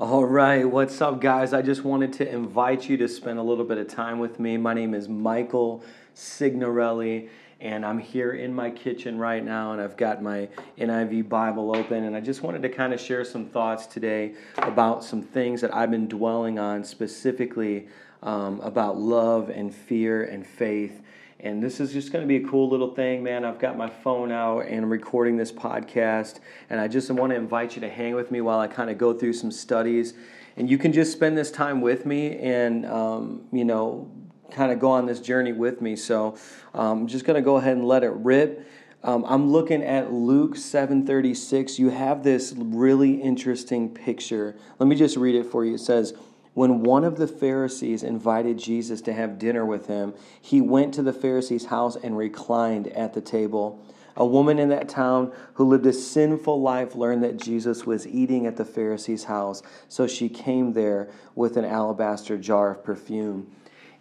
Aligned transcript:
All 0.00 0.24
right, 0.24 0.64
what's 0.64 1.00
up, 1.00 1.20
guys? 1.20 1.52
I 1.52 1.60
just 1.60 1.82
wanted 1.82 2.12
to 2.14 2.32
invite 2.32 2.88
you 2.88 2.96
to 2.98 3.08
spend 3.08 3.40
a 3.40 3.42
little 3.42 3.64
bit 3.64 3.78
of 3.78 3.88
time 3.88 4.20
with 4.20 4.38
me. 4.38 4.56
My 4.56 4.72
name 4.72 4.94
is 4.94 5.08
Michael 5.08 5.82
Signorelli, 6.14 7.30
and 7.60 7.84
I'm 7.84 7.98
here 7.98 8.30
in 8.30 8.54
my 8.54 8.70
kitchen 8.70 9.18
right 9.18 9.44
now, 9.44 9.72
and 9.72 9.82
I've 9.82 9.96
got 9.96 10.22
my 10.22 10.50
NIV 10.78 11.28
Bible 11.28 11.74
open, 11.74 12.04
and 12.04 12.14
I 12.14 12.20
just 12.20 12.42
wanted 12.42 12.62
to 12.62 12.68
kind 12.68 12.92
of 12.92 13.00
share 13.00 13.24
some 13.24 13.46
thoughts 13.46 13.86
today 13.86 14.34
about 14.58 15.02
some 15.02 15.20
things 15.20 15.60
that 15.62 15.74
I've 15.74 15.90
been 15.90 16.06
dwelling 16.06 16.60
on, 16.60 16.84
specifically 16.84 17.88
um, 18.22 18.60
about 18.60 18.98
love 18.98 19.50
and 19.50 19.74
fear 19.74 20.22
and 20.22 20.46
faith. 20.46 21.02
And 21.40 21.62
this 21.62 21.78
is 21.78 21.92
just 21.92 22.12
going 22.12 22.22
to 22.22 22.28
be 22.28 22.44
a 22.44 22.48
cool 22.48 22.68
little 22.68 22.94
thing, 22.94 23.22
man. 23.22 23.44
I've 23.44 23.60
got 23.60 23.76
my 23.76 23.88
phone 23.88 24.32
out 24.32 24.66
and 24.66 24.84
I'm 24.84 24.90
recording 24.90 25.36
this 25.36 25.52
podcast. 25.52 26.40
And 26.68 26.80
I 26.80 26.88
just 26.88 27.08
want 27.12 27.30
to 27.30 27.36
invite 27.36 27.76
you 27.76 27.80
to 27.82 27.88
hang 27.88 28.16
with 28.16 28.32
me 28.32 28.40
while 28.40 28.58
I 28.58 28.66
kind 28.66 28.90
of 28.90 28.98
go 28.98 29.12
through 29.12 29.34
some 29.34 29.52
studies. 29.52 30.14
And 30.56 30.68
you 30.68 30.78
can 30.78 30.92
just 30.92 31.12
spend 31.12 31.38
this 31.38 31.52
time 31.52 31.80
with 31.80 32.04
me 32.06 32.36
and, 32.38 32.84
um, 32.86 33.46
you 33.52 33.64
know, 33.64 34.10
kind 34.50 34.72
of 34.72 34.80
go 34.80 34.90
on 34.90 35.06
this 35.06 35.20
journey 35.20 35.52
with 35.52 35.80
me. 35.80 35.94
So 35.94 36.36
um, 36.74 37.02
I'm 37.02 37.06
just 37.06 37.24
going 37.24 37.36
to 37.36 37.42
go 37.42 37.56
ahead 37.56 37.76
and 37.76 37.86
let 37.86 38.02
it 38.02 38.12
rip. 38.14 38.66
Um, 39.04 39.24
I'm 39.28 39.48
looking 39.48 39.84
at 39.84 40.12
Luke 40.12 40.56
7:36. 40.56 41.78
You 41.78 41.90
have 41.90 42.24
this 42.24 42.52
really 42.56 43.12
interesting 43.22 43.94
picture. 43.94 44.56
Let 44.80 44.88
me 44.88 44.96
just 44.96 45.16
read 45.16 45.36
it 45.36 45.46
for 45.46 45.64
you. 45.64 45.74
It 45.74 45.80
says, 45.80 46.14
when 46.58 46.82
one 46.82 47.04
of 47.04 47.18
the 47.18 47.28
Pharisees 47.28 48.02
invited 48.02 48.58
Jesus 48.58 49.00
to 49.02 49.12
have 49.12 49.38
dinner 49.38 49.64
with 49.64 49.86
him, 49.86 50.12
he 50.40 50.60
went 50.60 50.92
to 50.94 51.02
the 51.02 51.12
Pharisee's 51.12 51.66
house 51.66 51.94
and 51.94 52.18
reclined 52.18 52.88
at 52.88 53.14
the 53.14 53.20
table. 53.20 53.80
A 54.16 54.26
woman 54.26 54.58
in 54.58 54.68
that 54.70 54.88
town 54.88 55.30
who 55.54 55.62
lived 55.66 55.86
a 55.86 55.92
sinful 55.92 56.60
life 56.60 56.96
learned 56.96 57.22
that 57.22 57.36
Jesus 57.36 57.86
was 57.86 58.08
eating 58.08 58.44
at 58.44 58.56
the 58.56 58.64
Pharisee's 58.64 59.22
house, 59.22 59.62
so 59.86 60.08
she 60.08 60.28
came 60.28 60.72
there 60.72 61.08
with 61.36 61.56
an 61.56 61.64
alabaster 61.64 62.36
jar 62.36 62.72
of 62.72 62.82
perfume. 62.82 63.54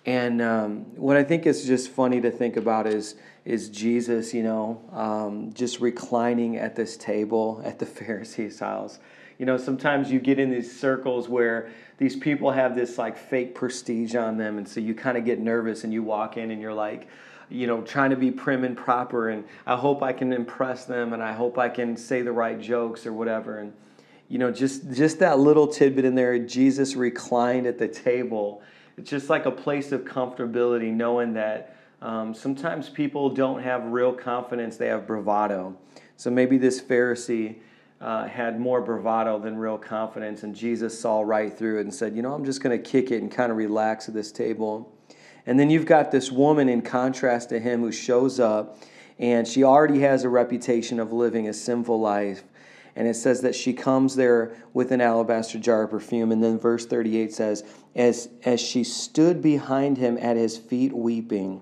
And 0.08 0.42
um, 0.42 0.78
what 0.96 1.16
I 1.16 1.24
think 1.24 1.46
is 1.46 1.64
just 1.64 1.92
funny 1.92 2.22
to 2.22 2.32
think 2.32 2.58
about 2.58 2.88
is 2.88 3.14
is 3.48 3.70
Jesus, 3.70 4.34
you 4.34 4.44
know, 4.44 4.82
um, 4.92 5.54
just 5.54 5.80
reclining 5.80 6.58
at 6.58 6.76
this 6.76 6.98
table 6.98 7.62
at 7.64 7.80
the 7.80 7.86
Pharisee's 7.98 8.60
house. 8.60 9.00
You 9.40 9.46
know, 9.46 9.56
sometimes 9.56 10.12
you 10.12 10.20
get 10.20 10.38
in 10.38 10.52
these 10.52 10.78
circles 10.78 11.30
where 11.30 11.70
these 11.98 12.18
people 12.18 12.52
have 12.52 12.76
this 12.76 12.98
like 12.98 13.18
fake 13.18 13.56
prestige 13.56 14.16
on 14.16 14.38
them, 14.38 14.58
and 14.58 14.68
so 14.68 14.82
you 14.82 14.94
kind 14.94 15.18
of 15.18 15.24
get 15.24 15.40
nervous 15.40 15.86
and 15.86 15.94
you 15.94 16.04
walk 16.04 16.36
in 16.36 16.52
and 16.52 16.62
you're 16.62 16.74
like, 16.74 17.08
you 17.50 17.68
know, 17.68 17.82
trying 17.84 18.10
to 18.10 18.18
be 18.18 18.32
prim 18.32 18.66
and 18.66 18.76
proper, 18.76 19.30
and 19.30 19.46
I 19.66 19.78
hope 19.78 20.04
I 20.04 20.12
can 20.12 20.34
impress 20.34 20.84
them, 20.84 21.14
and 21.14 21.24
I 21.24 21.32
hope 21.32 21.58
I 21.58 21.70
can 21.70 21.96
say 21.96 22.24
the 22.24 22.34
right 22.34 22.60
jokes 22.60 23.06
or 23.06 23.14
whatever, 23.14 23.60
and 23.60 23.72
you 24.28 24.40
know, 24.40 24.52
just 24.52 24.92
just 24.92 25.20
that 25.20 25.40
little 25.40 25.68
tidbit 25.68 26.04
in 26.04 26.16
there. 26.16 26.38
Jesus 26.38 26.98
reclined 26.98 27.66
at 27.66 27.78
the 27.78 27.88
table. 27.88 28.62
It's 28.98 29.10
just 29.10 29.30
like 29.30 29.46
a 29.46 29.52
place 29.52 29.94
of 29.94 30.02
comfortability, 30.02 30.92
knowing 30.92 31.36
that 31.36 31.77
um, 32.02 32.34
sometimes 32.34 32.90
people 32.90 33.30
don't 33.30 33.62
have 33.62 33.86
real 33.86 34.14
confidence; 34.14 34.78
they 34.78 34.88
have 34.88 35.08
bravado. 35.08 35.78
So 36.16 36.32
maybe 36.32 36.58
this 36.58 36.82
Pharisee 36.82 37.58
uh, 38.00 38.28
had 38.28 38.60
more 38.60 38.82
bravado 38.82 39.40
than 39.40 39.58
real 39.58 39.78
confidence, 39.78 40.44
and 40.44 40.56
Jesus 40.56 41.00
saw 41.00 41.22
right 41.22 41.56
through 41.56 41.80
it 41.80 41.82
and 41.82 41.94
said, 41.94 42.16
You 42.16 42.22
know, 42.22 42.34
I'm 42.34 42.46
just 42.46 42.62
going 42.62 42.78
to 42.82 42.90
kick 42.90 43.12
it 43.12 43.22
and 43.22 43.32
kind 43.32 43.52
of 43.52 43.58
relax 43.58 44.08
at 44.08 44.14
this 44.14 44.32
table. 44.32 44.94
And 45.46 45.60
then 45.60 45.70
you've 45.70 45.86
got 45.86 46.12
this 46.12 46.32
woman 46.32 46.70
in 46.70 46.82
contrast 46.82 47.50
to 47.50 47.60
him 47.60 47.82
who 47.82 47.92
shows 47.92 48.40
up, 48.40 48.78
and 49.18 49.48
she 49.48 49.64
already 49.64 50.02
has 50.02 50.24
a 50.24 50.30
reputation 50.30 51.00
of 51.00 51.12
living 51.12 51.48
a 51.48 51.54
sinful 51.54 52.00
life. 52.00 52.44
And 52.96 53.08
it 53.08 53.16
says 53.16 53.42
that 53.42 53.56
she 53.56 53.74
comes 53.74 54.16
there 54.16 54.58
with 54.74 54.92
an 54.92 55.02
alabaster 55.02 55.60
jar 55.60 55.84
of 55.84 55.92
perfume. 55.92 56.32
And 56.32 56.44
then 56.44 56.60
verse 56.60 56.86
38 56.86 57.32
says, 57.32 57.64
As, 57.96 58.28
as 58.44 58.60
she 58.60 58.84
stood 58.84 59.42
behind 59.42 59.98
him 59.98 60.18
at 60.20 60.36
his 60.36 60.58
feet 60.58 60.94
weeping, 60.94 61.62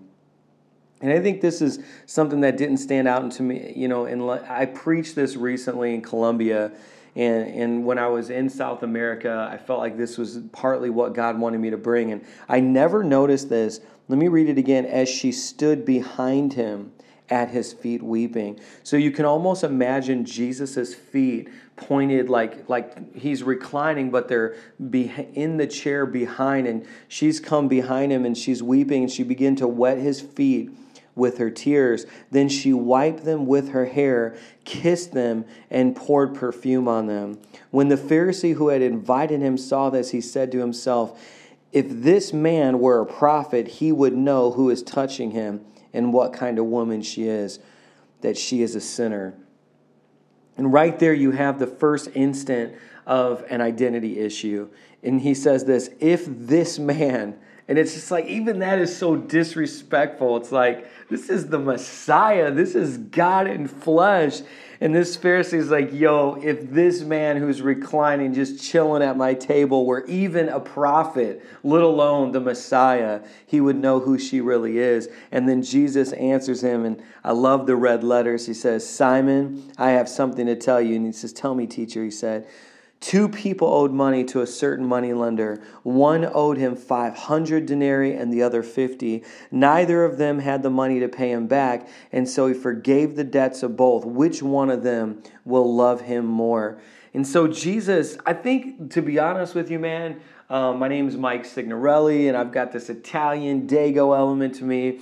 and 1.05 1.13
I 1.13 1.21
think 1.21 1.39
this 1.39 1.61
is 1.61 1.77
something 2.07 2.41
that 2.41 2.57
didn't 2.57 2.77
stand 2.77 3.07
out 3.07 3.29
to 3.33 3.43
me. 3.43 3.73
You 3.75 3.87
know, 3.87 4.05
and 4.05 4.23
I 4.49 4.65
preached 4.65 5.13
this 5.13 5.35
recently 5.35 5.93
in 5.93 6.01
Colombia, 6.01 6.71
and 7.15 7.47
and 7.47 7.85
when 7.85 7.99
I 7.99 8.07
was 8.07 8.31
in 8.31 8.49
South 8.49 8.81
America, 8.81 9.47
I 9.51 9.57
felt 9.57 9.79
like 9.79 9.97
this 9.97 10.17
was 10.17 10.39
partly 10.51 10.89
what 10.89 11.13
God 11.13 11.37
wanted 11.37 11.59
me 11.59 11.69
to 11.69 11.77
bring. 11.77 12.11
And 12.11 12.25
I 12.49 12.59
never 12.59 13.03
noticed 13.03 13.49
this. 13.49 13.81
Let 14.07 14.17
me 14.17 14.29
read 14.29 14.49
it 14.49 14.57
again. 14.57 14.87
As 14.87 15.07
she 15.07 15.31
stood 15.31 15.85
behind 15.85 16.53
him 16.53 16.91
at 17.29 17.49
his 17.49 17.71
feet 17.71 18.01
weeping. 18.01 18.59
So 18.81 18.97
you 18.97 19.11
can 19.11 19.25
almost 19.25 19.63
imagine 19.63 20.25
Jesus's 20.25 20.95
feet 20.95 21.49
pointed 21.75 22.29
like 22.29 22.67
like 22.69 23.15
he's 23.15 23.43
reclining 23.43 24.09
but 24.09 24.29
they're 24.29 24.55
be, 24.89 25.11
in 25.33 25.57
the 25.57 25.67
chair 25.67 26.05
behind 26.05 26.67
and 26.67 26.87
she's 27.09 27.41
come 27.41 27.67
behind 27.67 28.13
him 28.13 28.25
and 28.25 28.37
she's 28.37 28.63
weeping 28.63 29.03
and 29.03 29.11
she 29.11 29.23
began 29.23 29.57
to 29.57 29.67
wet 29.67 29.97
his 29.97 30.21
feet 30.21 30.71
with 31.15 31.37
her 31.37 31.49
tears. 31.49 32.05
Then 32.31 32.49
she 32.49 32.73
wiped 32.73 33.23
them 33.23 33.45
with 33.45 33.69
her 33.69 33.85
hair, 33.85 34.35
kissed 34.65 35.13
them, 35.13 35.45
and 35.69 35.95
poured 35.95 36.35
perfume 36.35 36.87
on 36.87 37.07
them. 37.07 37.39
When 37.71 37.87
the 37.87 37.95
Pharisee 37.95 38.55
who 38.55 38.69
had 38.69 38.81
invited 38.81 39.41
him 39.41 39.57
saw 39.57 39.89
this, 39.89 40.11
he 40.11 40.21
said 40.21 40.51
to 40.51 40.59
himself, 40.59 41.19
If 41.71 41.85
this 41.89 42.33
man 42.33 42.79
were 42.79 43.01
a 43.01 43.05
prophet, 43.05 43.67
he 43.67 43.91
would 43.91 44.15
know 44.15 44.51
who 44.51 44.69
is 44.69 44.83
touching 44.83 45.31
him 45.31 45.61
and 45.93 46.11
what 46.11 46.33
kind 46.33 46.59
of 46.59 46.65
woman 46.65 47.01
she 47.01 47.27
is, 47.27 47.59
that 48.21 48.37
she 48.37 48.61
is 48.61 48.75
a 48.75 48.81
sinner. 48.81 49.33
And 50.57 50.71
right 50.71 50.97
there, 50.99 51.13
you 51.13 51.31
have 51.31 51.59
the 51.59 51.67
first 51.67 52.09
instant 52.13 52.75
of 53.05 53.43
an 53.49 53.61
identity 53.61 54.19
issue. 54.19 54.69
And 55.03 55.21
he 55.21 55.33
says 55.33 55.65
this 55.65 55.89
if 55.99 56.25
this 56.27 56.79
man, 56.79 57.37
and 57.67 57.79
it's 57.79 57.95
just 57.95 58.11
like, 58.11 58.25
even 58.25 58.59
that 58.59 58.77
is 58.77 58.95
so 58.95 59.15
disrespectful. 59.15 60.37
It's 60.37 60.51
like, 60.51 60.87
this 61.09 61.29
is 61.29 61.47
the 61.47 61.57
Messiah. 61.57 62.51
This 62.51 62.75
is 62.75 62.97
God 62.97 63.47
in 63.47 63.67
flesh. 63.67 64.41
And 64.81 64.93
this 64.93 65.17
Pharisee 65.17 65.53
is 65.53 65.71
like, 65.71 65.91
yo, 65.91 66.35
if 66.43 66.69
this 66.69 67.01
man 67.01 67.37
who's 67.37 67.63
reclining, 67.63 68.35
just 68.35 68.63
chilling 68.63 69.01
at 69.01 69.17
my 69.17 69.33
table, 69.33 69.85
were 69.85 70.05
even 70.05 70.47
a 70.49 70.59
prophet, 70.59 71.43
let 71.63 71.81
alone 71.81 72.33
the 72.33 72.39
Messiah, 72.39 73.21
he 73.47 73.59
would 73.61 73.77
know 73.77 73.99
who 73.99 74.19
she 74.19 74.41
really 74.41 74.77
is. 74.77 75.09
And 75.31 75.49
then 75.49 75.63
Jesus 75.63 76.11
answers 76.13 76.61
him, 76.61 76.85
and 76.85 77.01
I 77.23 77.31
love 77.31 77.65
the 77.65 77.75
red 77.75 78.03
letters. 78.03 78.45
He 78.45 78.53
says, 78.53 78.87
Simon, 78.87 79.71
I 79.77 79.91
have 79.91 80.07
something 80.07 80.45
to 80.45 80.55
tell 80.55 80.81
you. 80.81 80.97
And 80.97 81.05
he 81.07 81.13
says, 81.13 81.33
Tell 81.33 81.55
me, 81.55 81.65
teacher. 81.65 82.03
He 82.03 82.11
said, 82.11 82.45
Two 82.99 83.29
people 83.29 83.67
owed 83.67 83.91
money 83.91 84.23
to 84.25 84.41
a 84.41 84.47
certain 84.47 84.85
money 84.85 85.13
lender. 85.13 85.61
One 85.83 86.29
owed 86.33 86.57
him 86.57 86.75
500 86.75 87.65
denarii 87.65 88.13
and 88.13 88.33
the 88.33 88.41
other 88.41 88.63
50. 88.63 89.23
Neither 89.51 90.03
of 90.03 90.17
them 90.17 90.39
had 90.39 90.63
the 90.63 90.69
money 90.69 90.99
to 90.99 91.07
pay 91.07 91.31
him 91.31 91.45
back, 91.45 91.87
and 92.11 92.27
so 92.27 92.47
he 92.47 92.53
forgave 92.53 93.15
the 93.15 93.23
debts 93.23 93.61
of 93.63 93.77
both. 93.77 94.05
Which 94.05 94.41
one 94.41 94.69
of 94.69 94.83
them 94.83 95.21
will 95.43 95.71
love 95.75 96.01
him 96.01 96.25
more? 96.25 96.79
And 97.13 97.25
so, 97.25 97.47
Jesus, 97.47 98.17
I 98.25 98.33
think, 98.33 98.91
to 98.91 99.01
be 99.01 99.19
honest 99.19 99.55
with 99.55 99.71
you, 99.71 99.79
man, 99.79 100.19
um, 100.49 100.79
my 100.79 100.87
name 100.87 101.07
is 101.07 101.15
Mike 101.15 101.45
Signorelli, 101.45 102.27
and 102.27 102.35
I've 102.35 102.51
got 102.51 102.71
this 102.71 102.89
Italian 102.89 103.67
Dago 103.67 104.17
element 104.17 104.55
to 104.55 104.63
me. 104.63 104.99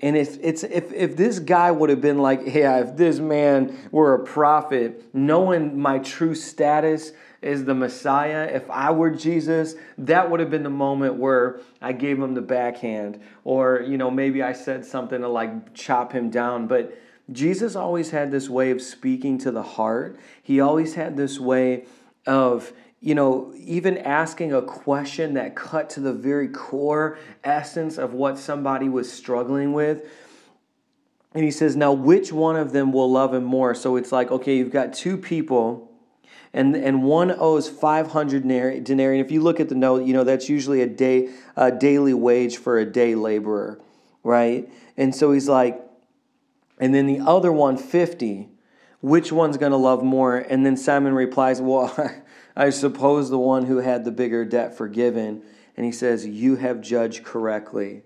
And 0.00 0.16
if 0.16 0.38
it's 0.40 0.62
if 0.62 0.92
if 0.92 1.16
this 1.16 1.40
guy 1.40 1.72
would 1.72 1.90
have 1.90 2.00
been 2.00 2.18
like, 2.18 2.42
yeah, 2.46 2.78
if 2.78 2.96
this 2.96 3.18
man 3.18 3.76
were 3.90 4.14
a 4.14 4.24
prophet, 4.24 5.12
knowing 5.12 5.78
my 5.78 5.98
true 5.98 6.36
status, 6.36 7.12
is 7.40 7.64
the 7.64 7.74
Messiah, 7.74 8.50
if 8.52 8.68
I 8.68 8.90
were 8.90 9.10
Jesus, 9.10 9.76
that 9.98 10.30
would 10.30 10.40
have 10.40 10.50
been 10.50 10.64
the 10.64 10.70
moment 10.70 11.14
where 11.14 11.60
I 11.80 11.92
gave 11.92 12.18
him 12.18 12.34
the 12.34 12.42
backhand. 12.42 13.20
Or, 13.44 13.84
you 13.86 13.96
know, 13.96 14.10
maybe 14.10 14.42
I 14.42 14.52
said 14.52 14.84
something 14.84 15.20
to 15.20 15.28
like 15.28 15.72
chop 15.74 16.12
him 16.12 16.30
down. 16.30 16.66
But 16.66 16.98
Jesus 17.30 17.76
always 17.76 18.10
had 18.10 18.30
this 18.30 18.48
way 18.48 18.70
of 18.70 18.82
speaking 18.82 19.38
to 19.38 19.50
the 19.50 19.62
heart. 19.62 20.18
He 20.42 20.60
always 20.60 20.94
had 20.94 21.16
this 21.16 21.38
way 21.38 21.84
of, 22.26 22.72
you 23.00 23.14
know, 23.14 23.54
even 23.56 23.98
asking 23.98 24.52
a 24.52 24.62
question 24.62 25.34
that 25.34 25.54
cut 25.54 25.90
to 25.90 26.00
the 26.00 26.12
very 26.12 26.48
core 26.48 27.18
essence 27.44 27.98
of 27.98 28.14
what 28.14 28.36
somebody 28.38 28.88
was 28.88 29.12
struggling 29.12 29.72
with. 29.72 30.10
And 31.34 31.44
he 31.44 31.52
says, 31.52 31.76
Now, 31.76 31.92
which 31.92 32.32
one 32.32 32.56
of 32.56 32.72
them 32.72 32.92
will 32.92 33.10
love 33.10 33.32
him 33.32 33.44
more? 33.44 33.74
So 33.74 33.94
it's 33.94 34.10
like, 34.10 34.32
okay, 34.32 34.56
you've 34.56 34.72
got 34.72 34.92
two 34.92 35.16
people 35.16 35.87
and 36.52 36.74
and 36.74 37.02
one 37.02 37.34
owes 37.36 37.68
500 37.68 38.42
denarii. 38.42 39.18
And 39.18 39.26
if 39.26 39.30
you 39.30 39.40
look 39.40 39.60
at 39.60 39.68
the 39.68 39.74
note, 39.74 40.04
you 40.04 40.12
know 40.12 40.24
that's 40.24 40.48
usually 40.48 40.80
a 40.80 40.86
day 40.86 41.30
a 41.56 41.70
daily 41.70 42.14
wage 42.14 42.56
for 42.56 42.78
a 42.78 42.84
day 42.84 43.14
laborer, 43.14 43.80
right? 44.22 44.68
And 44.96 45.14
so 45.14 45.32
he's 45.32 45.48
like, 45.48 45.80
and 46.78 46.94
then 46.94 47.06
the 47.06 47.20
other 47.20 47.52
one 47.52 47.76
50. 47.76 48.48
Which 49.00 49.30
one's 49.30 49.56
going 49.56 49.70
to 49.70 49.78
love 49.78 50.02
more? 50.02 50.36
And 50.36 50.66
then 50.66 50.76
Simon 50.76 51.14
replies, 51.14 51.60
Well, 51.60 51.94
I 52.56 52.70
suppose 52.70 53.30
the 53.30 53.38
one 53.38 53.66
who 53.66 53.76
had 53.78 54.04
the 54.04 54.10
bigger 54.10 54.44
debt 54.44 54.76
forgiven. 54.76 55.42
And 55.76 55.86
he 55.86 55.92
says, 55.92 56.26
You 56.26 56.56
have 56.56 56.80
judged 56.80 57.24
correctly. 57.24 58.02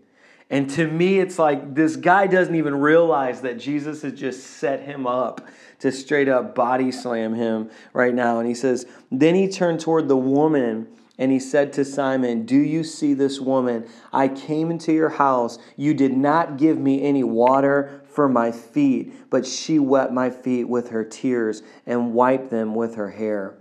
And 0.52 0.68
to 0.72 0.86
me, 0.86 1.18
it's 1.18 1.38
like 1.38 1.74
this 1.74 1.96
guy 1.96 2.26
doesn't 2.26 2.54
even 2.54 2.78
realize 2.78 3.40
that 3.40 3.58
Jesus 3.58 4.02
has 4.02 4.12
just 4.12 4.44
set 4.44 4.82
him 4.82 5.06
up 5.06 5.40
to 5.78 5.90
straight 5.90 6.28
up 6.28 6.54
body 6.54 6.92
slam 6.92 7.34
him 7.34 7.70
right 7.94 8.14
now. 8.14 8.38
And 8.38 8.46
he 8.46 8.54
says, 8.54 8.86
Then 9.10 9.34
he 9.34 9.48
turned 9.48 9.80
toward 9.80 10.08
the 10.08 10.16
woman 10.16 10.88
and 11.18 11.32
he 11.32 11.40
said 11.40 11.72
to 11.74 11.86
Simon, 11.86 12.44
Do 12.44 12.58
you 12.58 12.84
see 12.84 13.14
this 13.14 13.40
woman? 13.40 13.88
I 14.12 14.28
came 14.28 14.70
into 14.70 14.92
your 14.92 15.08
house. 15.08 15.58
You 15.78 15.94
did 15.94 16.14
not 16.14 16.58
give 16.58 16.78
me 16.78 17.02
any 17.02 17.24
water 17.24 18.02
for 18.10 18.28
my 18.28 18.52
feet, 18.52 19.30
but 19.30 19.46
she 19.46 19.78
wet 19.78 20.12
my 20.12 20.28
feet 20.28 20.64
with 20.64 20.90
her 20.90 21.02
tears 21.02 21.62
and 21.86 22.12
wiped 22.12 22.50
them 22.50 22.74
with 22.74 22.96
her 22.96 23.12
hair. 23.12 23.54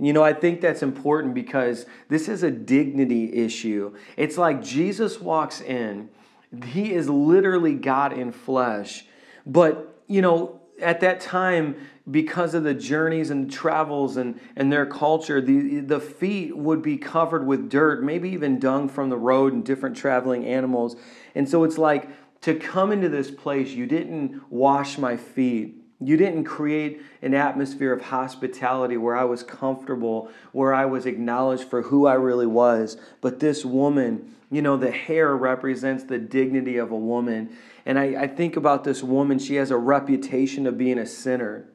You 0.00 0.12
know, 0.12 0.24
I 0.24 0.32
think 0.32 0.60
that's 0.60 0.82
important 0.82 1.34
because 1.34 1.86
this 2.08 2.28
is 2.28 2.42
a 2.42 2.50
dignity 2.50 3.32
issue. 3.32 3.94
It's 4.16 4.36
like 4.36 4.60
Jesus 4.60 5.20
walks 5.20 5.60
in 5.60 6.08
he 6.64 6.92
is 6.92 7.08
literally 7.08 7.74
God 7.74 8.12
in 8.12 8.32
flesh. 8.32 9.04
But, 9.46 10.02
you 10.06 10.22
know, 10.22 10.60
at 10.80 11.00
that 11.00 11.20
time, 11.20 11.76
because 12.10 12.54
of 12.54 12.64
the 12.64 12.74
journeys 12.74 13.30
and 13.30 13.50
travels 13.50 14.16
and, 14.16 14.40
and 14.56 14.72
their 14.72 14.86
culture, 14.86 15.40
the, 15.40 15.80
the 15.80 16.00
feet 16.00 16.56
would 16.56 16.82
be 16.82 16.96
covered 16.96 17.46
with 17.46 17.70
dirt, 17.70 18.02
maybe 18.02 18.30
even 18.30 18.58
dung 18.58 18.88
from 18.88 19.08
the 19.08 19.16
road 19.16 19.52
and 19.52 19.64
different 19.64 19.96
traveling 19.96 20.44
animals. 20.44 20.96
And 21.34 21.48
so 21.48 21.64
it's 21.64 21.78
like 21.78 22.08
to 22.42 22.54
come 22.54 22.90
into 22.90 23.08
this 23.08 23.30
place, 23.30 23.70
you 23.70 23.86
didn't 23.86 24.42
wash 24.50 24.98
my 24.98 25.16
feet. 25.16 25.81
You 26.06 26.16
didn't 26.16 26.44
create 26.44 27.02
an 27.22 27.34
atmosphere 27.34 27.92
of 27.92 28.02
hospitality 28.02 28.96
where 28.96 29.16
I 29.16 29.24
was 29.24 29.42
comfortable, 29.42 30.30
where 30.52 30.74
I 30.74 30.84
was 30.86 31.06
acknowledged 31.06 31.64
for 31.64 31.82
who 31.82 32.06
I 32.06 32.14
really 32.14 32.46
was. 32.46 32.96
But 33.20 33.40
this 33.40 33.64
woman, 33.64 34.34
you 34.50 34.62
know, 34.62 34.76
the 34.76 34.90
hair 34.90 35.36
represents 35.36 36.04
the 36.04 36.18
dignity 36.18 36.76
of 36.76 36.90
a 36.90 36.96
woman. 36.96 37.56
And 37.86 37.98
I, 37.98 38.22
I 38.22 38.26
think 38.26 38.56
about 38.56 38.84
this 38.84 39.02
woman, 39.02 39.38
she 39.38 39.56
has 39.56 39.70
a 39.70 39.76
reputation 39.76 40.66
of 40.66 40.78
being 40.78 40.98
a 40.98 41.06
sinner. 41.06 41.66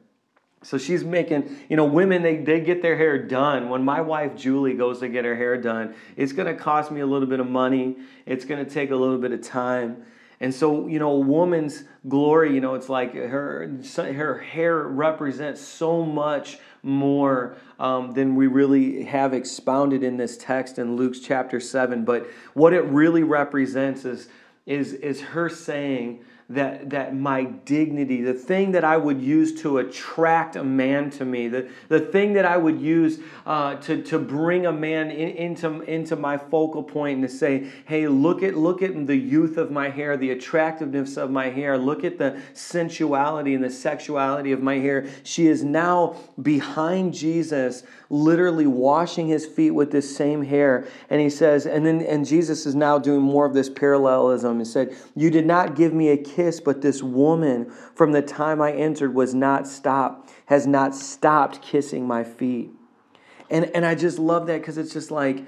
So 0.62 0.76
she's 0.76 1.04
making, 1.04 1.56
you 1.68 1.76
know, 1.76 1.84
women, 1.84 2.22
they, 2.22 2.38
they 2.38 2.60
get 2.60 2.82
their 2.82 2.96
hair 2.96 3.22
done. 3.22 3.68
When 3.68 3.84
my 3.84 4.00
wife 4.00 4.36
Julie 4.36 4.74
goes 4.74 5.00
to 5.00 5.08
get 5.08 5.24
her 5.24 5.36
hair 5.36 5.56
done, 5.56 5.94
it's 6.16 6.32
going 6.32 6.52
to 6.52 6.60
cost 6.60 6.90
me 6.90 7.00
a 7.00 7.06
little 7.06 7.28
bit 7.28 7.38
of 7.38 7.48
money, 7.48 7.96
it's 8.26 8.44
going 8.44 8.64
to 8.64 8.70
take 8.70 8.90
a 8.90 8.96
little 8.96 9.18
bit 9.18 9.32
of 9.32 9.40
time. 9.40 10.04
And 10.40 10.54
so, 10.54 10.86
you 10.86 10.98
know, 10.98 11.10
a 11.10 11.20
woman's 11.20 11.84
glory, 12.08 12.54
you 12.54 12.60
know, 12.60 12.74
it's 12.74 12.88
like 12.88 13.14
her 13.14 13.70
her 13.96 14.38
hair 14.38 14.82
represents 14.84 15.60
so 15.60 16.04
much 16.04 16.58
more 16.82 17.56
um, 17.80 18.12
than 18.12 18.36
we 18.36 18.46
really 18.46 19.02
have 19.04 19.34
expounded 19.34 20.04
in 20.04 20.16
this 20.16 20.36
text 20.36 20.78
in 20.78 20.96
Luke's 20.96 21.18
chapter 21.18 21.58
seven. 21.58 22.04
But 22.04 22.28
what 22.54 22.72
it 22.72 22.84
really 22.84 23.24
represents 23.24 24.04
is 24.04 24.28
is 24.64 24.92
is 24.92 25.20
her 25.20 25.48
saying 25.48 26.24
that, 26.50 26.88
that 26.90 27.14
my 27.14 27.44
dignity, 27.44 28.22
the 28.22 28.32
thing 28.32 28.72
that 28.72 28.82
I 28.82 28.96
would 28.96 29.20
use 29.20 29.60
to 29.60 29.78
attract 29.78 30.56
a 30.56 30.64
man 30.64 31.10
to 31.10 31.24
me, 31.26 31.46
the, 31.48 31.68
the 31.88 32.00
thing 32.00 32.32
that 32.34 32.46
I 32.46 32.56
would 32.56 32.80
use 32.80 33.18
uh, 33.44 33.74
to, 33.76 34.02
to 34.04 34.18
bring 34.18 34.64
a 34.64 34.72
man 34.72 35.10
in, 35.10 35.28
into, 35.36 35.82
into 35.82 36.16
my 36.16 36.38
focal 36.38 36.82
point 36.82 37.18
and 37.18 37.28
to 37.28 37.34
say, 37.34 37.70
hey, 37.84 38.08
look 38.08 38.42
at, 38.42 38.56
look 38.56 38.80
at 38.80 39.06
the 39.06 39.16
youth 39.16 39.58
of 39.58 39.70
my 39.70 39.90
hair, 39.90 40.16
the 40.16 40.30
attractiveness 40.30 41.18
of 41.18 41.30
my 41.30 41.50
hair, 41.50 41.76
look 41.76 42.02
at 42.02 42.16
the 42.16 42.40
sensuality 42.54 43.54
and 43.54 43.62
the 43.62 43.70
sexuality 43.70 44.52
of 44.52 44.62
my 44.62 44.76
hair. 44.76 45.06
She 45.24 45.48
is 45.48 45.62
now 45.62 46.16
behind 46.40 47.12
Jesus, 47.12 47.82
literally 48.08 48.66
washing 48.66 49.28
his 49.28 49.44
feet 49.44 49.72
with 49.72 49.90
this 49.90 50.16
same 50.16 50.42
hair. 50.42 50.88
And 51.10 51.20
he 51.20 51.28
says, 51.28 51.66
and 51.66 51.84
then 51.84 52.00
and 52.00 52.26
Jesus 52.26 52.64
is 52.64 52.74
now 52.74 52.98
doing 52.98 53.20
more 53.20 53.44
of 53.44 53.52
this 53.52 53.68
parallelism. 53.68 54.58
He 54.58 54.64
said, 54.64 54.96
You 55.14 55.30
did 55.30 55.46
not 55.46 55.76
give 55.76 55.92
me 55.92 56.08
a 56.08 56.16
kiss, 56.38 56.60
but 56.60 56.82
this 56.82 57.02
woman 57.02 57.68
from 57.96 58.12
the 58.12 58.22
time 58.22 58.62
I 58.62 58.72
entered 58.72 59.12
was 59.12 59.34
not 59.34 59.66
stopped, 59.66 60.30
has 60.46 60.68
not 60.68 60.94
stopped 60.94 61.60
kissing 61.62 62.06
my 62.06 62.22
feet. 62.22 62.70
And 63.50 63.64
and 63.74 63.84
I 63.84 63.96
just 63.96 64.20
love 64.20 64.46
that 64.46 64.60
because 64.60 64.78
it's 64.78 64.92
just 64.92 65.10
like, 65.10 65.44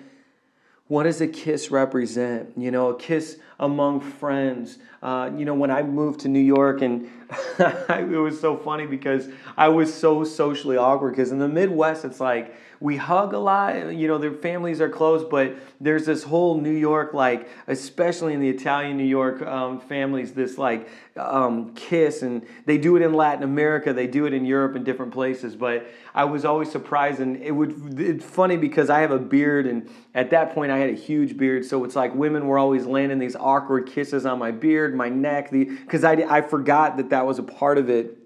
what 0.88 1.04
does 1.04 1.20
a 1.20 1.28
kiss 1.28 1.70
represent? 1.70 2.54
You 2.56 2.72
know, 2.72 2.88
a 2.88 2.96
kiss 2.96 3.38
among 3.60 4.00
friends. 4.00 4.78
Uh, 5.00 5.30
you 5.36 5.44
know, 5.44 5.54
when 5.54 5.70
I 5.70 5.84
moved 5.84 6.20
to 6.20 6.28
New 6.28 6.40
York, 6.40 6.82
and 6.82 7.08
it 7.60 8.20
was 8.20 8.40
so 8.40 8.56
funny 8.56 8.86
because 8.86 9.28
I 9.56 9.68
was 9.68 9.94
so 9.94 10.24
socially 10.24 10.76
awkward. 10.76 11.10
Because 11.10 11.30
in 11.30 11.38
the 11.38 11.48
Midwest, 11.48 12.04
it's 12.04 12.18
like 12.18 12.52
we 12.80 12.96
hug 12.96 13.34
a 13.34 13.38
lot. 13.38 13.94
You 13.94 14.08
know, 14.08 14.16
their 14.16 14.32
families 14.32 14.80
are 14.80 14.88
close, 14.88 15.22
but 15.22 15.54
there's 15.80 16.06
this 16.06 16.22
whole 16.22 16.58
New 16.58 16.72
York, 16.72 17.12
like 17.12 17.48
especially 17.68 18.32
in 18.32 18.40
the 18.40 18.48
Italian 18.48 18.96
New 18.96 19.04
York 19.04 19.42
um, 19.42 19.80
families, 19.80 20.32
this 20.32 20.56
like 20.56 20.88
um, 21.16 21.74
kiss, 21.74 22.22
and 22.22 22.46
they 22.64 22.78
do 22.78 22.96
it 22.96 23.02
in 23.02 23.12
Latin 23.12 23.42
America, 23.42 23.92
they 23.92 24.06
do 24.06 24.24
it 24.24 24.32
in 24.32 24.46
Europe 24.46 24.76
and 24.76 24.84
different 24.84 25.12
places. 25.12 25.54
But 25.54 25.86
I 26.14 26.24
was 26.24 26.46
always 26.46 26.72
surprised, 26.72 27.20
and 27.20 27.36
it 27.36 27.52
would 27.52 28.00
it's 28.00 28.24
funny 28.24 28.56
because 28.56 28.88
I 28.88 29.00
have 29.00 29.10
a 29.10 29.18
beard, 29.18 29.66
and 29.66 29.88
at 30.14 30.30
that 30.30 30.54
point 30.54 30.72
I 30.72 30.78
had 30.78 30.88
a 30.88 30.94
huge 30.94 31.36
beard, 31.36 31.66
so 31.66 31.84
it's 31.84 31.94
like 31.94 32.14
women 32.14 32.46
were 32.46 32.58
always 32.58 32.86
landing 32.86 33.18
these 33.18 33.36
awkward 33.36 33.86
kisses 33.86 34.24
on 34.24 34.38
my 34.38 34.52
beard, 34.52 34.94
my 34.94 35.10
neck, 35.10 35.50
the 35.50 35.64
because 35.64 36.02
I 36.02 36.12
I 36.12 36.40
forgot 36.40 36.96
that 36.96 37.10
that 37.10 37.26
was 37.26 37.38
a 37.38 37.44
part 37.44 37.76
of 37.76 37.90
it 37.90 38.19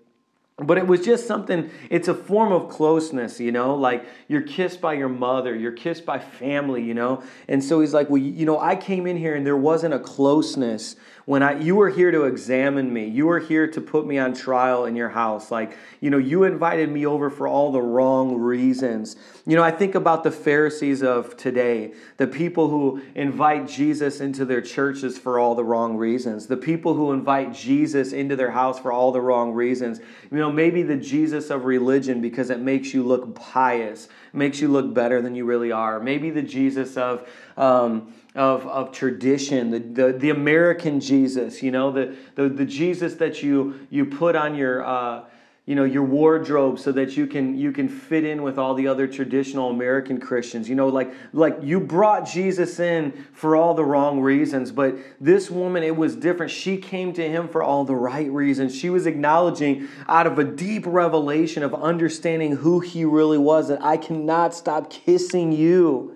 but 0.56 0.78
it 0.78 0.86
was 0.86 1.04
just 1.04 1.26
something 1.26 1.68
it's 1.90 2.06
a 2.06 2.14
form 2.14 2.52
of 2.52 2.68
closeness 2.68 3.40
you 3.40 3.50
know 3.50 3.74
like 3.74 4.06
you're 4.28 4.42
kissed 4.42 4.80
by 4.80 4.92
your 4.92 5.08
mother 5.08 5.54
you're 5.54 5.72
kissed 5.72 6.06
by 6.06 6.18
family 6.18 6.82
you 6.82 6.94
know? 6.94 7.22
And 7.48 7.62
so 7.62 7.80
he's 7.80 7.92
like 7.92 8.08
well 8.08 8.22
you 8.22 8.46
know 8.46 8.60
i 8.60 8.76
came 8.76 9.06
in 9.06 9.16
here 9.16 9.34
and 9.34 9.44
there 9.44 9.56
wasn't 9.56 9.94
a 9.94 9.98
closeness 9.98 10.94
when 11.26 11.42
I 11.42 11.58
you 11.58 11.76
were 11.76 11.90
here 11.90 12.10
to 12.10 12.24
examine 12.24 12.92
me. 12.92 13.06
You 13.08 13.26
were 13.26 13.38
here 13.38 13.66
to 13.66 13.80
put 13.80 14.06
me 14.06 14.18
on 14.18 14.34
trial 14.34 14.84
in 14.84 14.94
your 14.94 15.08
house. 15.08 15.50
Like, 15.50 15.76
you 16.00 16.10
know, 16.10 16.18
you 16.18 16.44
invited 16.44 16.90
me 16.90 17.06
over 17.06 17.30
for 17.30 17.48
all 17.48 17.72
the 17.72 17.80
wrong 17.80 18.36
reasons. 18.36 19.16
You 19.46 19.56
know, 19.56 19.62
I 19.62 19.70
think 19.70 19.94
about 19.94 20.24
the 20.24 20.30
Pharisees 20.30 21.02
of 21.02 21.36
today, 21.36 21.94
the 22.18 22.26
people 22.26 22.68
who 22.68 23.02
invite 23.14 23.66
Jesus 23.68 24.20
into 24.20 24.44
their 24.44 24.60
churches 24.60 25.16
for 25.16 25.38
all 25.38 25.54
the 25.54 25.64
wrong 25.64 25.96
reasons, 25.96 26.46
the 26.46 26.56
people 26.56 26.94
who 26.94 27.12
invite 27.12 27.54
Jesus 27.54 28.12
into 28.12 28.36
their 28.36 28.50
house 28.50 28.78
for 28.78 28.92
all 28.92 29.12
the 29.12 29.20
wrong 29.20 29.52
reasons. 29.52 30.00
You 30.30 30.38
know, 30.38 30.52
maybe 30.52 30.82
the 30.82 30.96
Jesus 30.96 31.50
of 31.50 31.64
religion 31.64 32.20
because 32.20 32.50
it 32.50 32.60
makes 32.60 32.92
you 32.92 33.02
look 33.02 33.34
pious, 33.34 34.08
makes 34.34 34.60
you 34.60 34.68
look 34.68 34.92
better 34.92 35.22
than 35.22 35.34
you 35.34 35.44
really 35.44 35.72
are. 35.72 36.00
Maybe 36.00 36.30
the 36.30 36.42
Jesus 36.42 36.96
of 36.96 37.28
um, 37.56 38.12
of, 38.34 38.66
of 38.66 38.90
tradition, 38.90 39.70
the, 39.70 39.78
the, 39.78 40.12
the 40.12 40.30
American 40.30 41.00
Jesus, 41.00 41.62
you 41.62 41.70
know, 41.70 41.92
the, 41.92 42.16
the, 42.34 42.48
the 42.48 42.64
Jesus 42.64 43.14
that 43.14 43.42
you, 43.42 43.86
you 43.90 44.04
put 44.04 44.34
on 44.34 44.56
your, 44.56 44.84
uh, 44.84 45.22
you 45.66 45.74
know, 45.74 45.84
your 45.84 46.02
wardrobe 46.02 46.78
so 46.78 46.92
that 46.92 47.16
you 47.16 47.26
can, 47.26 47.56
you 47.56 47.72
can 47.72 47.88
fit 47.88 48.22
in 48.22 48.42
with 48.42 48.58
all 48.58 48.74
the 48.74 48.86
other 48.86 49.06
traditional 49.06 49.70
American 49.70 50.20
Christians. 50.20 50.68
You 50.68 50.74
know, 50.74 50.88
like, 50.88 51.10
like 51.32 51.56
you 51.62 51.80
brought 51.80 52.28
Jesus 52.28 52.78
in 52.78 53.12
for 53.32 53.56
all 53.56 53.72
the 53.72 53.84
wrong 53.84 54.20
reasons, 54.20 54.70
but 54.72 54.94
this 55.22 55.50
woman, 55.50 55.82
it 55.82 55.96
was 55.96 56.16
different. 56.16 56.52
She 56.52 56.76
came 56.76 57.14
to 57.14 57.26
him 57.26 57.48
for 57.48 57.62
all 57.62 57.84
the 57.84 57.94
right 57.94 58.30
reasons. 58.30 58.76
She 58.76 58.90
was 58.90 59.06
acknowledging 59.06 59.88
out 60.06 60.26
of 60.26 60.38
a 60.38 60.44
deep 60.44 60.84
revelation 60.86 61.62
of 61.62 61.72
understanding 61.74 62.56
who 62.56 62.80
he 62.80 63.06
really 63.06 63.38
was 63.38 63.68
that 63.68 63.82
I 63.82 63.96
cannot 63.96 64.54
stop 64.54 64.90
kissing 64.90 65.50
you. 65.50 66.14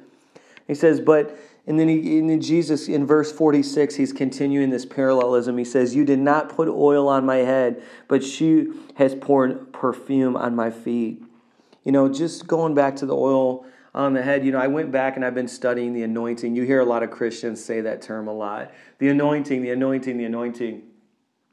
He 0.66 0.74
says, 0.74 1.00
but 1.00 1.34
and 1.68 1.78
then, 1.78 1.86
he, 1.86 2.18
and 2.18 2.30
then 2.30 2.40
Jesus, 2.40 2.88
in 2.88 3.06
verse 3.06 3.30
46, 3.30 3.94
he's 3.94 4.10
continuing 4.10 4.70
this 4.70 4.86
parallelism. 4.86 5.58
He 5.58 5.66
says, 5.66 5.94
You 5.94 6.02
did 6.02 6.18
not 6.18 6.48
put 6.48 6.66
oil 6.66 7.08
on 7.08 7.26
my 7.26 7.36
head, 7.36 7.82
but 8.08 8.24
she 8.24 8.68
has 8.94 9.14
poured 9.14 9.70
perfume 9.70 10.34
on 10.34 10.56
my 10.56 10.70
feet. 10.70 11.22
You 11.84 11.92
know, 11.92 12.08
just 12.08 12.46
going 12.46 12.74
back 12.74 12.96
to 12.96 13.06
the 13.06 13.14
oil 13.14 13.66
on 13.94 14.14
the 14.14 14.22
head, 14.22 14.46
you 14.46 14.52
know, 14.52 14.58
I 14.58 14.66
went 14.66 14.90
back 14.90 15.16
and 15.16 15.24
I've 15.24 15.34
been 15.34 15.46
studying 15.46 15.92
the 15.92 16.04
anointing. 16.04 16.56
You 16.56 16.62
hear 16.62 16.80
a 16.80 16.86
lot 16.86 17.02
of 17.02 17.10
Christians 17.10 17.62
say 17.62 17.82
that 17.82 18.00
term 18.00 18.28
a 18.28 18.32
lot 18.32 18.72
the 18.98 19.10
anointing, 19.10 19.60
the 19.60 19.70
anointing, 19.70 20.16
the 20.16 20.24
anointing. 20.24 20.84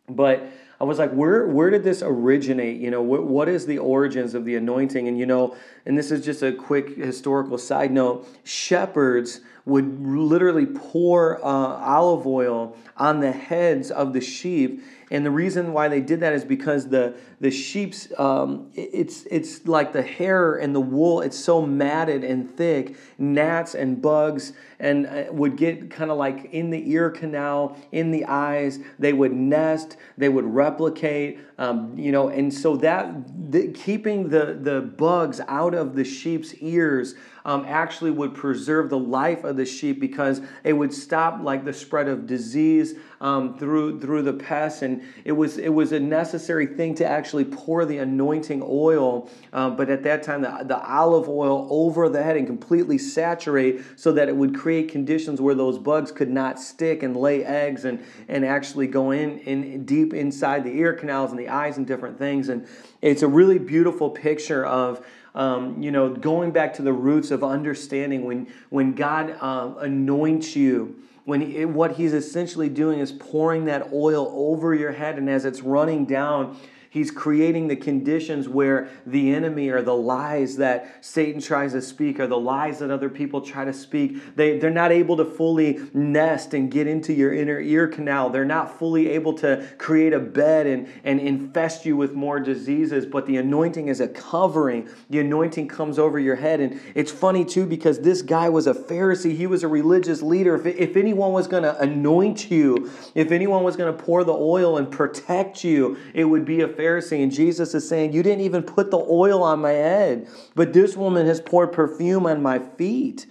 But 0.07 0.47
I 0.79 0.85
was 0.85 0.97
like, 0.97 1.11
where 1.11 1.45
where 1.47 1.69
did 1.69 1.83
this 1.83 2.01
originate? 2.01 2.79
You 2.79 2.89
know, 2.89 3.01
what, 3.01 3.25
what 3.25 3.49
is 3.49 3.65
the 3.65 3.79
origins 3.79 4.33
of 4.33 4.45
the 4.45 4.55
anointing? 4.55 5.09
And 5.09 5.19
you 5.19 5.25
know, 5.25 5.57
and 5.85 5.97
this 5.97 6.09
is 6.09 6.23
just 6.23 6.41
a 6.41 6.53
quick 6.53 6.95
historical 6.95 7.57
side 7.57 7.91
note. 7.91 8.25
Shepherds 8.45 9.41
would 9.65 9.99
literally 9.99 10.67
pour 10.67 11.43
uh, 11.43 11.47
olive 11.47 12.27
oil 12.27 12.77
on 12.97 13.19
the 13.19 13.31
heads 13.31 13.89
of 13.91 14.13
the 14.13 14.21
sheep. 14.21 14.83
And 15.11 15.23
the 15.25 15.31
reason 15.31 15.73
why 15.73 15.87
they 15.87 16.01
did 16.01 16.21
that 16.21 16.33
is 16.33 16.43
because 16.43 16.89
the 16.89 17.15
the 17.39 17.51
sheep's 17.51 18.07
um, 18.17 18.71
it's 18.73 19.25
it's 19.29 19.67
like 19.67 19.93
the 19.93 20.01
hair 20.01 20.55
and 20.55 20.73
the 20.73 20.79
wool 20.79 21.21
it's 21.21 21.37
so 21.37 21.61
matted 21.61 22.23
and 22.23 22.49
thick. 22.57 22.95
Gnats 23.19 23.75
and 23.75 24.01
bugs 24.01 24.53
and 24.79 25.05
uh, 25.05 25.25
would 25.31 25.57
get 25.57 25.91
kind 25.91 26.09
of 26.09 26.17
like 26.17 26.45
in 26.53 26.71
the 26.71 26.91
ear 26.91 27.11
canal 27.11 27.77
in 27.91 28.09
the 28.09 28.25
eyes. 28.25 28.79
They 28.97 29.13
would 29.13 29.33
nest 29.33 29.97
they 30.17 30.29
would 30.29 30.45
replicate 30.45 31.39
um, 31.59 31.97
you 31.97 32.11
know 32.11 32.29
and 32.29 32.51
so 32.51 32.75
that 32.77 33.51
the, 33.51 33.71
keeping 33.73 34.29
the 34.29 34.57
the 34.59 34.81
bugs 34.81 35.39
out 35.47 35.75
of 35.75 35.95
the 35.95 36.03
sheep's 36.03 36.55
ears 36.55 37.13
um, 37.45 37.63
actually 37.67 38.09
would 38.09 38.33
preserve 38.33 38.89
the 38.89 38.97
life 38.97 39.43
of 39.43 39.55
the 39.55 39.65
sheep 39.65 39.99
because 39.99 40.41
it 40.63 40.73
would 40.73 40.91
stop 40.91 41.41
like 41.43 41.63
the 41.63 41.73
spread 41.73 42.07
of 42.07 42.25
disease 42.25 42.95
um, 43.21 43.57
through 43.57 43.99
through 43.99 44.23
the 44.23 44.33
pests, 44.33 44.81
and 44.81 45.01
it 45.23 45.31
was 45.31 45.57
it 45.57 45.69
was 45.69 45.91
a 45.91 45.99
necessary 45.99 46.65
thing 46.65 46.95
to 46.95 47.05
actually 47.05 47.45
pour 47.45 47.85
the 47.85 47.99
anointing 47.99 48.63
oil, 48.65 49.29
uh, 49.53 49.69
but 49.69 49.89
at 49.89 50.03
that 50.03 50.23
time 50.23 50.41
the, 50.41 50.63
the 50.65 50.83
olive 50.85 51.29
oil 51.29 51.67
over 51.69 52.09
the 52.09 52.21
head 52.21 52.35
and 52.35 52.47
completely 52.47 52.97
saturate 52.97 53.81
so 53.95 54.11
that 54.11 54.27
it 54.27 54.35
would 54.35 54.55
create 54.55 54.89
conditions 54.89 55.39
where 55.39 55.55
those 55.55 55.77
bugs 55.77 56.11
could 56.11 56.29
not 56.29 56.59
stick 56.59 57.03
and 57.03 57.15
lay 57.15 57.45
eggs 57.45 57.85
and 57.85 58.03
and 58.27 58.43
actually 58.43 58.87
go 58.87 59.11
in 59.11 59.37
in 59.39 59.85
deep 59.85 60.13
inside 60.13 60.63
the 60.63 60.71
ear 60.71 60.93
canals 60.93 61.29
and 61.29 61.39
the 61.39 61.49
eyes 61.49 61.77
and 61.77 61.85
different 61.85 62.17
things, 62.17 62.49
and 62.49 62.67
it's 63.03 63.21
a 63.21 63.27
really 63.27 63.59
beautiful 63.59 64.09
picture 64.09 64.65
of 64.65 65.05
um, 65.35 65.83
you 65.83 65.91
know, 65.91 66.09
going 66.09 66.51
back 66.51 66.73
to 66.75 66.81
the 66.81 66.93
roots 66.93 67.29
of 67.29 67.43
understanding 67.43 68.23
when, 68.23 68.47
when 68.69 68.93
God 68.93 69.37
um, 69.41 69.77
anoints 69.79 70.55
you, 70.55 71.03
when 71.25 71.41
he, 71.41 71.65
what 71.65 71.93
he's 71.93 72.13
essentially 72.13 72.69
doing 72.69 72.99
is 72.99 73.11
pouring 73.11 73.65
that 73.65 73.91
oil 73.91 74.31
over 74.33 74.73
your 74.73 74.93
head, 74.93 75.17
and 75.17 75.29
as 75.29 75.43
it's 75.43 75.61
running 75.61 76.05
down, 76.05 76.57
He's 76.95 77.11
creating 77.11 77.67
the 77.67 77.75
conditions 77.75 78.47
where 78.47 78.87
the 79.05 79.35
enemy 79.35 79.67
or 79.67 79.81
the 79.81 79.93
lies 79.93 80.55
that 80.55 81.03
Satan 81.03 81.41
tries 81.41 81.73
to 81.73 81.81
speak 81.81 82.21
or 82.21 82.25
the 82.25 82.39
lies 82.39 82.79
that 82.79 82.89
other 82.89 83.09
people 83.09 83.41
try 83.41 83.65
to 83.65 83.73
speak, 83.73 84.37
they, 84.37 84.59
they're 84.59 84.69
not 84.69 84.93
able 84.93 85.17
to 85.17 85.25
fully 85.25 85.81
nest 85.93 86.53
and 86.53 86.71
get 86.71 86.87
into 86.87 87.11
your 87.11 87.33
inner 87.33 87.59
ear 87.59 87.89
canal. 87.89 88.29
They're 88.29 88.45
not 88.45 88.79
fully 88.79 89.09
able 89.09 89.33
to 89.39 89.67
create 89.77 90.13
a 90.13 90.21
bed 90.21 90.67
and, 90.67 90.87
and 91.03 91.19
infest 91.19 91.85
you 91.85 91.97
with 91.97 92.13
more 92.13 92.39
diseases, 92.39 93.05
but 93.05 93.25
the 93.25 93.35
anointing 93.35 93.89
is 93.89 93.99
a 93.99 94.07
covering. 94.07 94.87
The 95.09 95.19
anointing 95.19 95.67
comes 95.67 95.99
over 95.99 96.17
your 96.17 96.37
head. 96.37 96.61
And 96.61 96.79
it's 96.93 97.11
funny 97.11 97.43
too 97.43 97.65
because 97.65 97.99
this 97.99 98.21
guy 98.21 98.47
was 98.47 98.67
a 98.67 98.73
Pharisee, 98.73 99.35
he 99.35 99.47
was 99.47 99.63
a 99.63 99.67
religious 99.67 100.21
leader. 100.21 100.55
If, 100.55 100.65
if 100.65 100.95
anyone 100.95 101.33
was 101.33 101.47
going 101.47 101.63
to 101.63 101.77
anoint 101.77 102.49
you, 102.49 102.89
if 103.15 103.33
anyone 103.33 103.65
was 103.65 103.75
going 103.75 103.93
to 103.93 104.01
pour 104.01 104.23
the 104.23 104.31
oil 104.31 104.77
and 104.77 104.89
protect 104.89 105.65
you, 105.65 105.97
it 106.13 106.23
would 106.23 106.45
be 106.45 106.61
a 106.61 106.69
Pharisee 106.69 106.84
Pharisee, 106.85 107.23
and 107.23 107.31
Jesus 107.31 107.73
is 107.73 107.87
saying, 107.87 108.13
You 108.13 108.23
didn't 108.23 108.41
even 108.41 108.63
put 108.63 108.91
the 108.91 108.97
oil 108.97 109.43
on 109.43 109.59
my 109.61 109.71
head, 109.71 110.27
but 110.53 110.73
this 110.73 110.95
woman 110.95 111.25
has 111.25 111.41
poured 111.41 111.71
perfume 111.71 112.25
on 112.25 112.41
my 112.41 112.59
feet. 112.59 113.25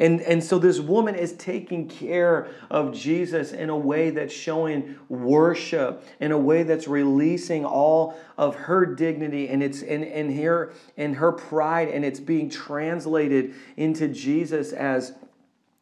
And, 0.00 0.20
and 0.20 0.44
so 0.44 0.60
this 0.60 0.78
woman 0.78 1.16
is 1.16 1.32
taking 1.32 1.88
care 1.88 2.46
of 2.70 2.94
Jesus 2.94 3.52
in 3.52 3.68
a 3.68 3.76
way 3.76 4.10
that's 4.10 4.32
showing 4.32 4.96
worship, 5.08 6.04
in 6.20 6.30
a 6.30 6.38
way 6.38 6.62
that's 6.62 6.86
releasing 6.86 7.64
all 7.64 8.16
of 8.36 8.54
her 8.54 8.86
dignity 8.86 9.48
and 9.48 9.60
it's 9.60 9.82
in, 9.82 10.04
in 10.04 10.36
her 10.36 10.72
and 10.96 11.16
her 11.16 11.32
pride, 11.32 11.88
and 11.88 12.04
it's 12.04 12.20
being 12.20 12.48
translated 12.48 13.54
into 13.76 14.06
Jesus 14.06 14.72
as 14.72 15.14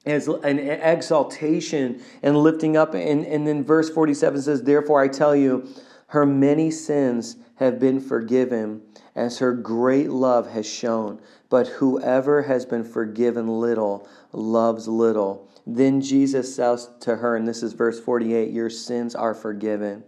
as 0.06 0.28
an 0.28 0.61
exaltation 0.61 2.00
and 2.23 2.38
lifting 2.38 2.76
up. 2.76 2.94
And, 2.94 3.26
and 3.26 3.44
then 3.44 3.64
verse 3.64 3.90
47 3.90 4.40
says, 4.40 4.62
Therefore 4.62 5.02
I 5.02 5.08
tell 5.08 5.35
you, 5.35 5.68
her 6.09 6.25
many 6.25 6.71
sins 6.71 7.37
have 7.57 7.81
been 7.81 8.01
forgiven, 8.01 8.83
as 9.15 9.39
her 9.39 9.53
great 9.53 10.11
love 10.11 10.51
has 10.51 10.67
shown. 10.67 11.21
But 11.49 11.67
whoever 11.67 12.43
has 12.43 12.65
been 12.65 12.85
forgiven 12.85 13.49
little 13.49 14.09
loves 14.33 14.87
little. 14.87 15.49
Then 15.67 16.01
Jesus 16.01 16.55
says 16.55 16.89
to 17.01 17.17
her, 17.17 17.35
and 17.35 17.49
this 17.49 17.63
is 17.63 17.73
verse 17.73 17.99
48 17.99 18.53
Your 18.53 18.71
sins 18.71 19.15
are 19.15 19.35
forgiven. 19.35 20.05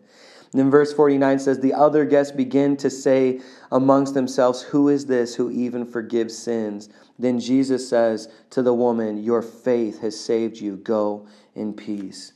Then 0.52 0.70
verse 0.70 0.92
49 0.92 1.40
says, 1.40 1.60
The 1.60 1.74
other 1.74 2.04
guests 2.04 2.32
begin 2.32 2.76
to 2.78 2.90
say 2.90 3.40
amongst 3.70 4.14
themselves, 4.14 4.62
Who 4.62 4.88
is 4.88 5.06
this 5.06 5.34
who 5.34 5.50
even 5.50 5.84
forgives 5.84 6.36
sins? 6.36 6.88
Then 7.18 7.40
Jesus 7.40 7.88
says 7.88 8.28
to 8.50 8.62
the 8.62 8.74
woman, 8.74 9.22
Your 9.22 9.42
faith 9.42 10.00
has 10.00 10.18
saved 10.18 10.58
you. 10.58 10.76
Go 10.76 11.26
in 11.54 11.74
peace. 11.74 12.32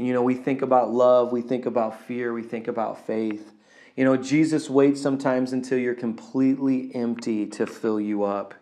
And 0.00 0.06
you 0.06 0.14
know, 0.14 0.22
we 0.22 0.34
think 0.34 0.62
about 0.62 0.90
love, 0.90 1.30
we 1.30 1.42
think 1.42 1.66
about 1.66 2.06
fear, 2.06 2.32
we 2.32 2.42
think 2.42 2.68
about 2.68 3.06
faith. 3.06 3.52
You 3.96 4.06
know, 4.06 4.16
Jesus 4.16 4.70
waits 4.70 4.98
sometimes 4.98 5.52
until 5.52 5.76
you're 5.76 5.94
completely 5.94 6.90
empty 6.94 7.44
to 7.48 7.66
fill 7.66 8.00
you 8.00 8.24
up. 8.24 8.54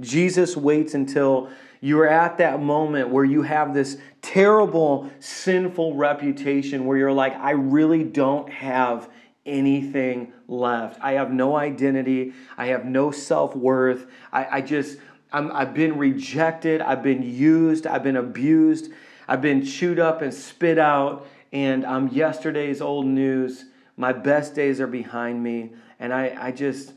Jesus 0.00 0.56
waits 0.56 0.94
until 0.94 1.50
you're 1.82 2.08
at 2.08 2.38
that 2.38 2.62
moment 2.62 3.10
where 3.10 3.26
you 3.26 3.42
have 3.42 3.74
this 3.74 3.98
terrible, 4.22 5.10
sinful 5.20 5.94
reputation 5.94 6.86
where 6.86 6.96
you're 6.96 7.12
like, 7.12 7.34
I 7.34 7.50
really 7.50 8.02
don't 8.02 8.48
have 8.48 9.10
anything 9.44 10.32
left. 10.48 10.98
I 11.02 11.12
have 11.12 11.30
no 11.30 11.54
identity. 11.54 12.32
I 12.56 12.68
have 12.68 12.86
no 12.86 13.10
self 13.10 13.54
worth. 13.54 14.06
I, 14.32 14.46
I, 14.50 14.60
just, 14.62 14.96
I'm, 15.34 15.52
I've 15.52 15.74
been 15.74 15.98
rejected. 15.98 16.80
I've 16.80 17.02
been 17.02 17.22
used. 17.22 17.86
I've 17.86 18.02
been 18.02 18.16
abused. 18.16 18.90
I've 19.28 19.42
been 19.42 19.62
chewed 19.62 19.98
up 19.98 20.22
and 20.22 20.32
spit 20.32 20.78
out, 20.78 21.26
and 21.52 21.84
I'm 21.84 22.08
yesterday's 22.08 22.80
old 22.80 23.04
news. 23.06 23.66
My 23.96 24.12
best 24.12 24.54
days 24.54 24.80
are 24.80 24.86
behind 24.86 25.42
me, 25.42 25.72
and 26.00 26.14
I, 26.14 26.34
I 26.40 26.50
just, 26.50 26.94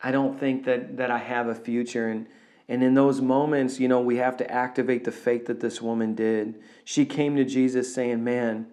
I 0.00 0.12
don't 0.12 0.38
think 0.38 0.64
that, 0.66 0.96
that 0.98 1.10
I 1.10 1.18
have 1.18 1.48
a 1.48 1.54
future. 1.54 2.08
And, 2.08 2.28
and 2.68 2.84
in 2.84 2.94
those 2.94 3.20
moments, 3.20 3.80
you 3.80 3.88
know, 3.88 4.00
we 4.00 4.18
have 4.18 4.36
to 4.36 4.48
activate 4.48 5.02
the 5.02 5.10
faith 5.10 5.46
that 5.46 5.58
this 5.58 5.82
woman 5.82 6.14
did. 6.14 6.62
She 6.84 7.04
came 7.04 7.34
to 7.36 7.44
Jesus 7.44 7.92
saying, 7.92 8.22
Man, 8.22 8.66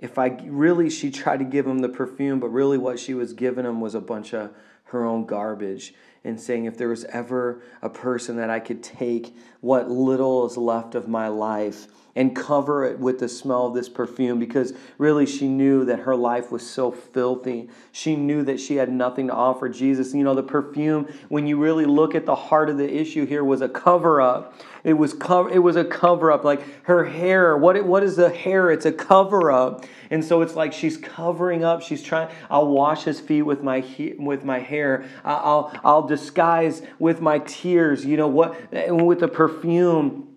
if 0.00 0.18
I 0.18 0.38
really, 0.44 0.90
she 0.90 1.10
tried 1.12 1.38
to 1.38 1.44
give 1.44 1.66
him 1.66 1.78
the 1.78 1.88
perfume, 1.88 2.40
but 2.40 2.48
really 2.48 2.78
what 2.78 2.98
she 2.98 3.14
was 3.14 3.32
giving 3.34 3.66
him 3.66 3.80
was 3.80 3.94
a 3.94 4.00
bunch 4.00 4.34
of 4.34 4.52
her 4.84 5.04
own 5.04 5.26
garbage 5.26 5.94
and 6.24 6.40
saying, 6.40 6.64
if 6.64 6.76
there 6.76 6.88
was 6.88 7.04
ever 7.06 7.62
a 7.82 7.88
person 7.88 8.36
that 8.36 8.50
I 8.50 8.60
could 8.60 8.82
take 8.82 9.34
what 9.60 9.90
little 9.90 10.46
is 10.46 10.56
left 10.56 10.94
of 10.94 11.08
my 11.08 11.28
life 11.28 11.86
and 12.18 12.34
cover 12.34 12.84
it 12.84 12.98
with 12.98 13.20
the 13.20 13.28
smell 13.28 13.66
of 13.66 13.74
this 13.74 13.88
perfume 13.88 14.40
because 14.40 14.72
really 14.98 15.24
she 15.24 15.46
knew 15.46 15.84
that 15.84 16.00
her 16.00 16.16
life 16.16 16.50
was 16.50 16.68
so 16.68 16.90
filthy. 16.90 17.68
She 17.92 18.16
knew 18.16 18.42
that 18.42 18.58
she 18.58 18.74
had 18.74 18.90
nothing 18.90 19.28
to 19.28 19.32
offer 19.32 19.68
Jesus. 19.68 20.12
You 20.12 20.24
know, 20.24 20.34
the 20.34 20.42
perfume, 20.42 21.06
when 21.28 21.46
you 21.46 21.56
really 21.56 21.84
look 21.84 22.16
at 22.16 22.26
the 22.26 22.34
heart 22.34 22.70
of 22.70 22.76
the 22.76 22.92
issue 22.92 23.24
here, 23.24 23.44
was 23.44 23.60
a 23.60 23.68
cover 23.68 24.20
up. 24.20 24.54
It 24.82 24.94
was 24.94 25.14
cover, 25.14 25.48
it 25.48 25.60
was 25.60 25.76
a 25.76 25.84
cover 25.84 26.32
up. 26.32 26.42
Like 26.42 26.84
her 26.86 27.04
hair, 27.04 27.56
what, 27.56 27.76
It, 27.76 27.86
what 27.86 28.02
is 28.02 28.16
the 28.16 28.30
hair? 28.30 28.72
It's 28.72 28.86
a 28.86 28.92
cover 28.92 29.52
up. 29.52 29.84
And 30.10 30.24
so 30.24 30.42
it's 30.42 30.56
like 30.56 30.72
she's 30.72 30.96
covering 30.96 31.62
up. 31.62 31.82
She's 31.82 32.02
trying, 32.02 32.30
I'll 32.50 32.66
wash 32.66 33.04
his 33.04 33.20
feet 33.20 33.42
with 33.42 33.62
my, 33.62 33.84
with 34.18 34.44
my 34.44 34.58
hair. 34.58 35.04
I'll, 35.24 35.72
I'll 35.84 36.07
disguise 36.08 36.82
with 36.98 37.20
my 37.20 37.38
tears. 37.40 38.04
You 38.04 38.16
know 38.16 38.28
what? 38.28 38.72
With 38.90 39.20
the 39.20 39.28
perfume 39.28 40.28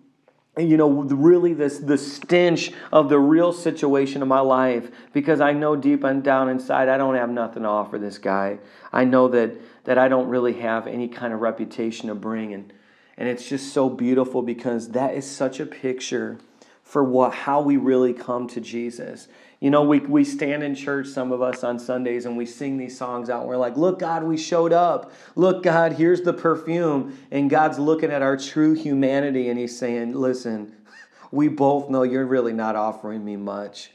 you 0.57 0.75
know 0.75 0.89
really 0.89 1.53
this 1.53 1.79
the 1.79 1.97
stench 1.97 2.71
of 2.91 3.07
the 3.07 3.17
real 3.17 3.53
situation 3.53 4.21
of 4.21 4.27
my 4.27 4.41
life 4.41 4.91
because 5.13 5.39
i 5.39 5.53
know 5.53 5.77
deep 5.77 6.03
and 6.03 6.23
down 6.23 6.49
inside 6.49 6.89
i 6.89 6.97
don't 6.97 7.15
have 7.15 7.29
nothing 7.29 7.63
to 7.63 7.69
offer 7.69 7.97
this 7.97 8.17
guy 8.17 8.59
i 8.91 9.05
know 9.05 9.29
that 9.29 9.53
that 9.85 9.97
i 9.97 10.09
don't 10.09 10.27
really 10.27 10.53
have 10.53 10.87
any 10.87 11.07
kind 11.07 11.33
of 11.33 11.39
reputation 11.39 12.09
to 12.09 12.15
bring 12.15 12.53
and 12.53 12.73
and 13.15 13.29
it's 13.29 13.47
just 13.47 13.71
so 13.71 13.89
beautiful 13.89 14.41
because 14.41 14.89
that 14.89 15.13
is 15.13 15.29
such 15.29 15.61
a 15.61 15.65
picture 15.65 16.37
for 16.83 17.01
what 17.01 17.33
how 17.33 17.61
we 17.61 17.77
really 17.77 18.13
come 18.13 18.45
to 18.45 18.59
jesus 18.59 19.29
you 19.61 19.69
know, 19.69 19.83
we, 19.83 19.99
we 19.99 20.23
stand 20.23 20.63
in 20.63 20.73
church, 20.73 21.05
some 21.05 21.31
of 21.31 21.43
us 21.43 21.63
on 21.63 21.77
Sundays, 21.77 22.25
and 22.25 22.35
we 22.35 22.47
sing 22.47 22.77
these 22.77 22.97
songs 22.97 23.29
out. 23.29 23.41
And 23.41 23.47
we're 23.47 23.57
like, 23.57 23.77
look, 23.77 23.99
God, 23.99 24.23
we 24.23 24.35
showed 24.35 24.73
up. 24.73 25.13
Look, 25.35 25.61
God, 25.61 25.93
here's 25.93 26.21
the 26.21 26.33
perfume. 26.33 27.15
And 27.29 27.47
God's 27.47 27.77
looking 27.77 28.09
at 28.09 28.23
our 28.23 28.35
true 28.35 28.73
humanity 28.73 29.49
and 29.49 29.59
He's 29.59 29.77
saying, 29.77 30.13
listen, 30.13 30.75
we 31.31 31.47
both 31.47 31.91
know 31.91 32.01
you're 32.01 32.25
really 32.25 32.53
not 32.53 32.75
offering 32.75 33.23
me 33.23 33.35
much. 33.35 33.91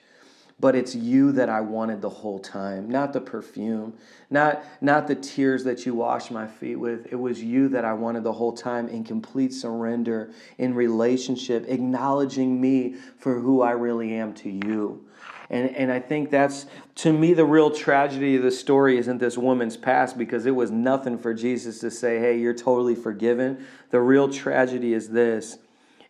But 0.59 0.75
it's 0.75 0.95
you 0.95 1.33
that 1.33 1.51
I 1.51 1.61
wanted 1.61 2.01
the 2.01 2.09
whole 2.09 2.39
time, 2.39 2.89
not 2.89 3.13
the 3.13 3.21
perfume, 3.21 3.93
not, 4.31 4.65
not 4.81 5.07
the 5.07 5.15
tears 5.15 5.65
that 5.65 5.85
you 5.85 5.95
washed 5.95 6.31
my 6.31 6.47
feet 6.47 6.77
with. 6.77 7.13
It 7.13 7.17
was 7.17 7.43
you 7.43 7.69
that 7.69 7.85
I 7.85 7.93
wanted 7.93 8.25
the 8.25 8.33
whole 8.33 8.55
time 8.55 8.89
in 8.89 9.05
complete 9.05 9.53
surrender, 9.53 10.33
in 10.57 10.75
relationship, 10.75 11.67
acknowledging 11.69 12.59
me 12.59 12.95
for 13.19 13.39
who 13.39 13.61
I 13.61 13.73
really 13.73 14.15
am 14.15 14.33
to 14.35 14.51
you. 14.51 15.07
And, 15.51 15.77
and 15.77 15.93
I 15.93 16.01
think 16.01 16.31
that's, 16.31 16.67
to 16.97 17.13
me, 17.13 17.35
the 17.35 17.45
real 17.45 17.71
tragedy 17.71 18.37
of 18.37 18.43
the 18.43 18.51
story 18.51 18.99
isn't 18.99 19.19
this 19.19 19.39
woman's 19.39 19.77
past 19.77 20.19
because 20.19 20.47
it 20.47 20.55
was 20.55 20.71
nothing 20.71 21.19
for 21.19 21.35
Jesus 21.35 21.79
to 21.81 21.91
say, 21.91 22.19
hey, 22.19 22.39
you're 22.39 22.55
totally 22.55 22.95
forgiven. 22.95 23.65
The 23.91 24.01
real 24.01 24.29
tragedy 24.29 24.93
is 24.93 25.11
this 25.11 25.59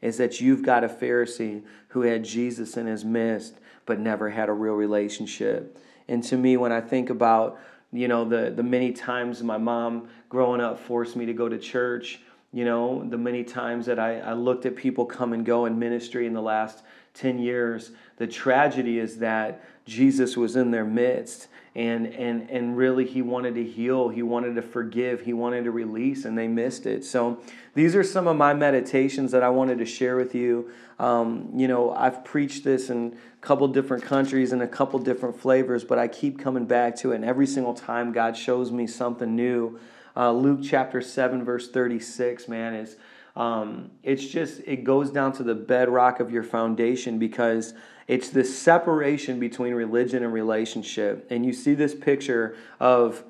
is 0.03 0.19
that 0.19 0.41
you've 0.41 0.62
got 0.62 0.85
a 0.85 0.88
Pharisee 0.88 1.62
who 1.88 2.03
had 2.03 2.23
Jesus 2.23 2.76
in 2.76 2.87
his 2.87 3.05
midst 3.05 3.55
but 3.87 3.99
never 3.99 4.28
had 4.28 4.49
a 4.49 4.52
real 4.52 4.75
relationship. 4.75 5.78
And 6.09 6.23
to 6.25 6.37
me, 6.37 6.57
when 6.57 6.73
I 6.73 6.81
think 6.81 7.11
about, 7.11 7.59
you 7.93 8.09
know, 8.09 8.25
the, 8.25 8.50
the 8.50 8.62
many 8.62 8.93
times 8.93 9.43
my 9.43 9.59
mom 9.59 10.09
growing 10.28 10.61
up 10.61 10.78
forced 10.78 11.16
me 11.16 11.26
to 11.26 11.33
go 11.33 11.49
to 11.49 11.59
church, 11.59 12.21
you 12.52 12.64
know, 12.64 13.05
the 13.09 13.19
many 13.19 13.45
times 13.45 13.87
that 13.87 13.99
I, 13.99 14.19
I 14.21 14.33
looked 14.33 14.66
at 14.66 14.76
people 14.76 15.05
come 15.05 15.33
and 15.33 15.45
go 15.45 15.66
in 15.66 15.78
ministry 15.78 16.26
in 16.26 16.33
the 16.33 16.43
last 16.43 16.83
10 17.16 17.38
years, 17.38 17.90
the 18.16 18.26
tragedy 18.26 18.99
is 18.99 19.18
that 19.18 19.64
Jesus 19.85 20.37
was 20.37 20.56
in 20.56 20.70
their 20.70 20.85
midst 20.85 21.49
and 21.76 22.06
and 22.06 22.49
and 22.49 22.75
really 22.75 23.04
he 23.04 23.20
wanted 23.20 23.54
to 23.54 23.62
heal 23.62 24.08
he 24.08 24.23
wanted 24.23 24.54
to 24.54 24.62
forgive 24.62 25.20
he 25.20 25.35
wanted 25.35 25.64
to 25.64 25.70
release 25.70 26.25
and 26.25 26.37
they 26.37 26.49
missed 26.49 26.87
it. 26.87 27.04
So 27.04 27.38
these 27.75 27.94
are 27.94 28.02
some 28.02 28.26
of 28.26 28.35
my 28.35 28.54
meditations 28.54 29.30
that 29.32 29.42
i 29.42 29.50
wanted 29.50 29.78
to 29.78 29.85
share 29.85 30.16
with 30.16 30.35
you. 30.35 30.70
Um, 30.99 31.50
you 31.54 31.68
know 31.68 31.92
i've 31.92 32.25
preached 32.25 32.64
this 32.64 32.88
in 32.88 33.18
a 33.35 33.46
couple 33.46 33.68
different 33.68 34.02
countries 34.02 34.52
and 34.52 34.62
a 34.62 34.66
couple 34.66 34.99
different 34.99 35.38
flavors 35.38 35.85
but 35.85 35.99
i 35.99 36.08
keep 36.08 36.38
coming 36.38 36.64
back 36.64 36.96
to 36.96 37.12
it 37.12 37.16
and 37.16 37.25
every 37.25 37.46
single 37.46 37.75
time 37.75 38.11
god 38.11 38.37
shows 38.37 38.73
me 38.73 38.87
something 38.87 39.37
new. 39.37 39.78
Uh, 40.16 40.32
luke 40.32 40.61
chapter 40.64 41.02
7 41.02 41.44
verse 41.44 41.70
36 41.70 42.49
man 42.49 42.75
is 42.75 42.96
um, 43.37 43.90
it's 44.02 44.26
just 44.26 44.62
it 44.64 44.83
goes 44.83 45.11
down 45.11 45.33
to 45.35 45.43
the 45.43 45.55
bedrock 45.55 46.21
of 46.21 46.31
your 46.31 46.43
foundation 46.43 47.19
because 47.19 47.75
it's 48.09 48.31
the 48.31 48.45
separation 48.45 49.38
between 49.38 49.75
religion 49.75 50.25
and 50.25 50.33
relationship. 50.33 51.26
And 51.31 51.45
you 51.45 51.52
see 51.52 51.75
this 51.75 51.95
picture 51.95 52.57
of 52.81 53.25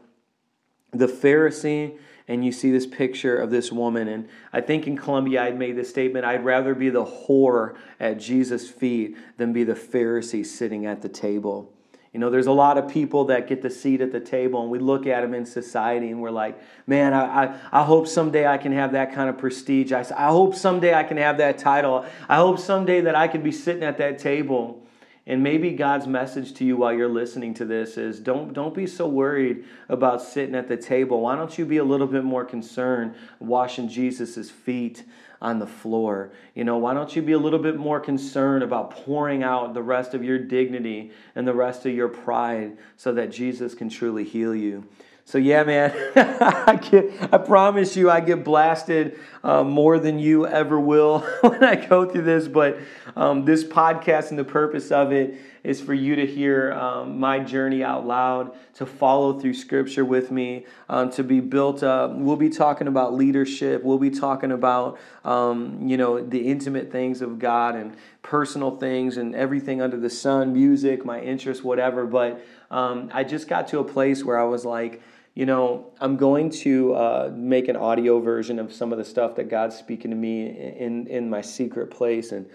the 0.92 1.08
Pharisee 1.08 1.98
and 2.28 2.44
you 2.44 2.52
see 2.52 2.70
this 2.70 2.86
picture 2.86 3.36
of 3.36 3.50
this 3.50 3.72
woman. 3.72 4.08
And 4.08 4.28
I 4.52 4.60
think 4.60 4.86
in 4.86 4.96
Colombia, 4.96 5.44
I'd 5.44 5.58
made 5.58 5.76
this 5.76 5.90
statement 5.90 6.24
I'd 6.24 6.44
rather 6.44 6.74
be 6.74 6.90
the 6.90 7.04
whore 7.04 7.76
at 7.98 8.18
Jesus' 8.18 8.68
feet 8.68 9.16
than 9.36 9.52
be 9.52 9.64
the 9.64 9.74
Pharisee 9.74 10.46
sitting 10.46 10.86
at 10.86 11.02
the 11.02 11.08
table. 11.08 11.72
You 12.12 12.20
know, 12.20 12.30
there's 12.30 12.46
a 12.46 12.52
lot 12.52 12.78
of 12.78 12.88
people 12.88 13.26
that 13.26 13.46
get 13.46 13.62
the 13.62 13.70
seat 13.70 14.00
at 14.00 14.12
the 14.12 14.20
table, 14.20 14.62
and 14.62 14.70
we 14.70 14.78
look 14.78 15.06
at 15.06 15.20
them 15.20 15.34
in 15.34 15.44
society 15.44 16.10
and 16.10 16.22
we're 16.22 16.30
like, 16.30 16.58
man, 16.86 17.12
I, 17.12 17.44
I, 17.44 17.60
I 17.72 17.84
hope 17.84 18.08
someday 18.08 18.46
I 18.46 18.58
can 18.58 18.72
have 18.72 18.92
that 18.92 19.12
kind 19.12 19.28
of 19.28 19.36
prestige. 19.38 19.92
I, 19.92 20.00
I 20.16 20.28
hope 20.28 20.54
someday 20.54 20.94
I 20.94 21.04
can 21.04 21.18
have 21.18 21.38
that 21.38 21.58
title. 21.58 22.06
I 22.28 22.36
hope 22.36 22.58
someday 22.58 23.02
that 23.02 23.14
I 23.14 23.28
could 23.28 23.44
be 23.44 23.52
sitting 23.52 23.82
at 23.82 23.98
that 23.98 24.18
table. 24.18 24.82
And 25.28 25.42
maybe 25.42 25.72
God's 25.72 26.06
message 26.06 26.54
to 26.54 26.64
you 26.64 26.76
while 26.76 26.92
you're 26.92 27.08
listening 27.08 27.52
to 27.54 27.64
this 27.64 27.98
is 27.98 28.20
don't, 28.20 28.52
don't 28.52 28.74
be 28.74 28.86
so 28.86 29.08
worried 29.08 29.64
about 29.88 30.22
sitting 30.22 30.54
at 30.54 30.68
the 30.68 30.76
table. 30.76 31.20
Why 31.20 31.34
don't 31.34 31.58
you 31.58 31.66
be 31.66 31.78
a 31.78 31.84
little 31.84 32.06
bit 32.06 32.22
more 32.22 32.44
concerned 32.44 33.16
washing 33.40 33.88
Jesus' 33.88 34.50
feet 34.50 35.02
on 35.40 35.58
the 35.58 35.66
floor? 35.66 36.32
You 36.54 36.64
know, 36.64 36.78
why 36.78 36.94
don't 36.94 37.14
you 37.14 37.22
be 37.22 37.32
a 37.32 37.38
little 37.38 37.58
bit 37.58 37.76
more 37.76 38.00
concerned 38.00 38.62
about 38.62 38.90
pouring 38.90 39.42
out 39.42 39.74
the 39.74 39.82
rest 39.82 40.14
of 40.14 40.24
your 40.24 40.38
dignity 40.38 41.12
and 41.34 41.46
the 41.46 41.54
rest 41.54 41.86
of 41.86 41.94
your 41.94 42.08
pride 42.08 42.76
so 42.96 43.12
that 43.14 43.30
Jesus 43.30 43.74
can 43.74 43.88
truly 43.88 44.24
heal 44.24 44.54
you? 44.54 44.86
So 45.26 45.38
yeah, 45.38 45.64
man, 45.64 45.92
I 46.16 46.78
get, 46.80 47.10
I 47.32 47.38
promise 47.38 47.96
you, 47.96 48.08
I 48.08 48.20
get 48.20 48.44
blasted 48.44 49.18
uh, 49.42 49.64
more 49.64 49.98
than 49.98 50.20
you 50.20 50.46
ever 50.46 50.78
will 50.78 51.18
when 51.40 51.64
I 51.64 51.74
go 51.74 52.08
through 52.08 52.22
this. 52.22 52.46
But 52.46 52.78
um, 53.16 53.44
this 53.44 53.64
podcast 53.64 54.30
and 54.30 54.38
the 54.38 54.44
purpose 54.44 54.92
of 54.92 55.10
it 55.10 55.34
is 55.66 55.80
for 55.80 55.94
you 55.94 56.14
to 56.14 56.24
hear 56.24 56.72
um, 56.74 57.18
my 57.18 57.40
journey 57.40 57.82
out 57.82 58.06
loud, 58.06 58.52
to 58.74 58.86
follow 58.86 59.38
through 59.38 59.52
Scripture 59.52 60.04
with 60.04 60.30
me, 60.30 60.64
um, 60.88 61.10
to 61.10 61.24
be 61.24 61.40
built 61.40 61.82
up. 61.82 62.14
We'll 62.14 62.36
be 62.36 62.50
talking 62.50 62.86
about 62.86 63.14
leadership. 63.14 63.82
We'll 63.82 63.98
be 63.98 64.10
talking 64.10 64.52
about 64.52 64.96
um, 65.24 65.88
you 65.88 65.96
know 65.96 66.22
the 66.22 66.46
intimate 66.46 66.92
things 66.92 67.20
of 67.20 67.40
God 67.40 67.74
and 67.74 67.96
personal 68.22 68.70
things 68.70 69.16
and 69.16 69.34
everything 69.34 69.82
under 69.82 69.96
the 69.96 70.10
sun, 70.10 70.52
music, 70.52 71.04
my 71.04 71.20
interests, 71.20 71.64
whatever. 71.64 72.06
But 72.06 72.46
um, 72.70 73.10
I 73.12 73.24
just 73.24 73.48
got 73.48 73.66
to 73.68 73.80
a 73.80 73.84
place 73.84 74.24
where 74.24 74.38
I 74.38 74.44
was 74.44 74.64
like 74.64 75.02
you 75.34 75.44
know, 75.44 75.92
I'm 76.00 76.16
going 76.16 76.48
to 76.62 76.94
uh, 76.94 77.30
make 77.34 77.68
an 77.68 77.76
audio 77.76 78.20
version 78.20 78.58
of 78.58 78.72
some 78.72 78.90
of 78.90 78.96
the 78.96 79.04
stuff 79.04 79.34
that 79.36 79.50
God's 79.50 79.76
speaking 79.76 80.10
to 80.10 80.16
me 80.16 80.46
in 80.46 81.06
in 81.08 81.28
my 81.28 81.42
secret 81.42 81.90
place, 81.90 82.32
and 82.32 82.48